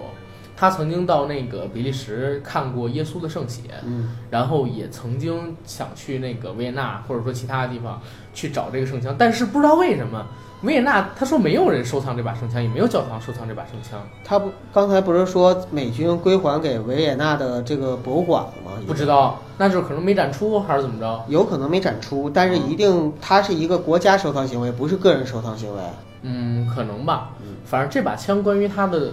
[0.58, 8.00] 她曾经到那个比利时看过耶稣的圣血，嗯然后也曾经想去那个维也纳或者说其他的地方
[8.34, 10.26] 去找这个圣枪，但是不知道为什么
[10.62, 18.72] 维也纳他说没有人收藏这把圣枪，也没有教堂收藏这把圣枪，他不刚才不是说美军归还给维也纳的这个博物馆了吗？
[18.84, 21.24] 不知道，那就是可能没展出还是怎么着？
[21.28, 25.80] 有可能没展出，但是一定它是一个国家收藏行为，不是个人收藏行为。
[26.22, 27.54] 嗯，可能吧嗯。
[27.64, 29.12] 反正这把枪关于它的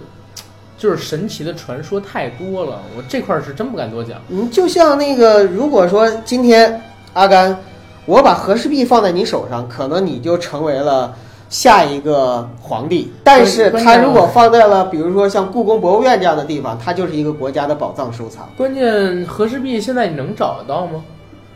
[0.76, 4.18] 就是神奇的传说太多了，我这块儿是真不敢多讲。
[4.28, 6.80] 你，就像那个，如果说今天
[7.14, 7.58] 阿甘，
[8.04, 11.14] 我把和氏璧放在你手上，可能你就成为了
[11.48, 13.12] 下一个皇帝。
[13.24, 18.48] 但是关键它如果放在了，比如说像故宫博物院这样的地方，它就是一个国家的宝藏收藏。
[18.56, 21.02] 关键和氏璧现在你能找得到吗？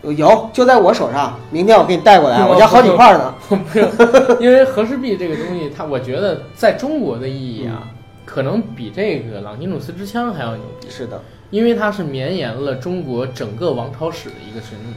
[0.02, 3.34] 有，就在我手上，明天我给你带过来，哦我家好几块呢。
[4.40, 7.84] 因为和氏璧这个东西，它我觉得在中国的意义啊，
[8.30, 11.20] 可能比这个朗基努斯之枪还要牛逼，是的，
[11.50, 14.94] 因为它是绵延了中国整个王朝史的一个神秘，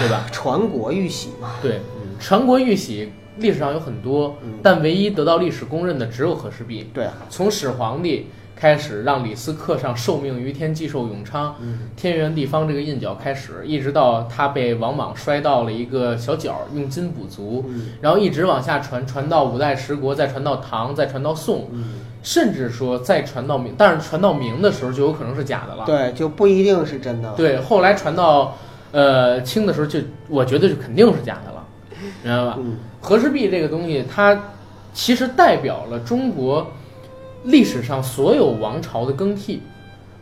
[0.00, 0.24] 对吧？
[0.32, 1.56] 传国玉玺嘛。
[1.60, 1.82] 对，
[2.18, 6.88] 传国玉玺历史上有很多，嗯但唯一得到历史公认的只有和氏璧。
[6.94, 8.28] 对啊，从始皇帝
[8.62, 25.84] 开始，让李斯刻上“受命于天，既寿永昌”嗯天圆地方这个印脚开始，一直到他被王莽摔到了一个小角，用金补足，嗯然后一直往下传，传到五代十国，再传到唐，再传到宋，嗯，甚至说再传到明，但是传到明的时候就有可能是假的了。
[25.84, 27.32] 对，就不一定是真的。
[27.32, 28.56] 对，后来传到
[28.92, 29.98] 呃清的时候就，
[30.28, 31.66] 我觉得就肯定是假的了，
[32.22, 32.56] 明白吧？
[32.60, 34.40] 嗯和氏璧这个东西，它
[34.94, 36.70] 其实代表了中国
[37.44, 39.60] 历史上所有王朝的更替，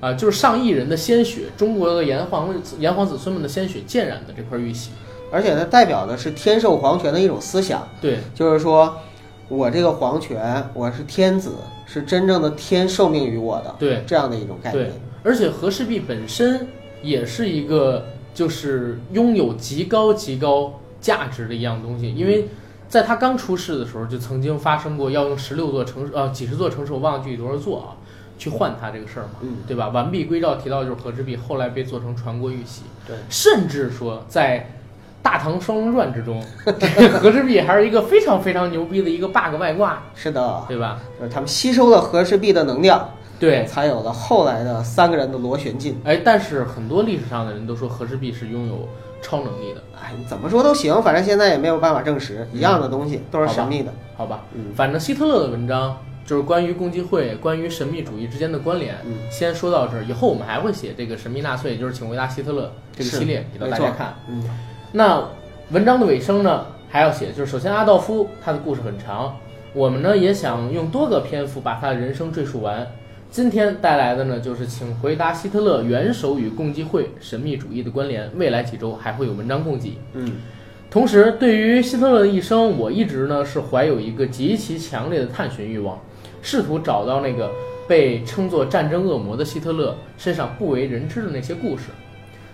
[0.00, 4.90] 啊、就是上亿人的鲜血，中国的炎黄炎黄子孙们的鲜血浸染的这块玉玺。
[5.30, 7.86] 而且它代表的是天授皇权的一种思想。
[8.00, 8.96] 对就是说
[9.48, 11.52] 我这个皇权，我是天子，
[11.86, 14.92] 是真正的天受命于我的，对这样的一种概念对。，
[15.22, 16.66] 而且和氏璧本身
[17.02, 22.48] 也是一个就是拥有极高极高价值的一样东西，因为。
[22.90, 27.94] 在他刚出世的时候，就曾经发生过要用十六座城市，呃，几十座城市，我忘了具体多少座啊，
[28.36, 29.88] 去换他这个事儿嘛，嗯，对吧？
[29.90, 34.58] 完璧归赵提到就是和氏璧，后来被做成传国玉玺，对，甚至说在
[35.22, 40.98] 《大唐双龙传》之中，这和氏璧还是一个非常非常牛逼的一个 bug 外挂，是的，对吧？
[41.16, 45.96] 就是他们吸收了和氏璧的能量，对，才有了后来的三个人的螺旋镜。
[46.02, 48.88] 哎，但是很多历史上的人都说和氏璧是拥有
[49.22, 53.92] 超能力的，哎，你怎么说都行，反正现在也没有办法证实，一样的东西都是神秘的。
[54.16, 54.44] 好吧？
[54.54, 55.96] 嗯反正希特勒的文章
[56.26, 60.04] 就是关于共济会、关于神秘主义之间的关联，嗯先说到这儿。
[60.04, 64.14] 以后我们还会写这个神秘纳粹，就是请回答希特勒这个系列给到大家看。
[64.28, 64.42] 嗯
[64.92, 65.24] 那
[65.70, 69.36] 文章的尾声呢，还要写，就是首先阿道夫他的故事很长，
[69.72, 72.86] 我们呢也想用多个篇幅把他的人生赘述完。
[73.30, 78.28] 今天带来的呢，就是请回答希特勒元首与共济会神秘主义的关联。
[78.36, 79.96] 未来几周还会有文章供给。
[80.14, 80.32] 嗯
[80.90, 85.96] 同时，对于希特勒的一生，我一直呢是怀有一个极其强烈的探寻欲望，
[86.42, 87.48] 试图找到那个
[87.86, 91.84] 被称作战争恶魔的希特勒身上不为人知的那些故事。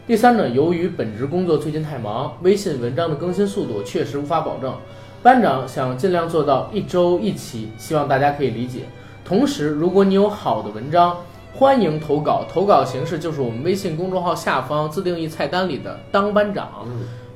[0.07, 4.75] 第三呢，由于本职工作最近太忙，微信文章的更新速度确实无法保证。
[5.23, 8.81] 班长想尽量做到一周一期，希望大家可以理解。
[9.27, 11.17] 同时，如果你有好的文章，
[11.53, 16.87] 欢迎投稿，投稿形式就是我们微信公众号下方自定义菜单里的“当班长”，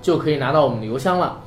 [0.01, 1.41] 就可以拿到我们的邮箱了。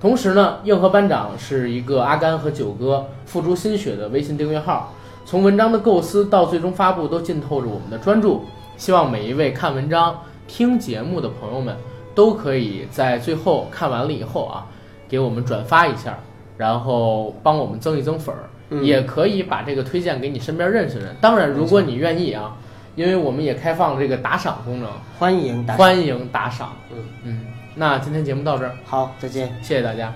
[0.00, 4.92] 同时呢，硬核班长是一个阿甘和九哥付出心血的微信订阅号，
[5.26, 8.44] 从文章的构思到最终发布都浸透着我们的专注。
[8.76, 10.16] 希望每一位看文章、
[10.46, 11.76] 听节目的朋友们
[12.14, 14.64] 都可以在最后看完了以后啊，
[15.08, 16.16] 给我们转发一下，
[16.56, 21.16] 然后帮我们增一增粉儿，嗯也可以把这个推荐给你身边认识的人。
[21.20, 22.56] 当然，如果你愿意啊，
[22.94, 25.78] 因为我们也开放了这个打赏功能，欢迎打赏。
[25.78, 26.76] 欢迎打赏。
[26.92, 29.48] 嗯嗯，那今天节目到这儿，好，再见。
[29.62, 30.12] 谢谢大家。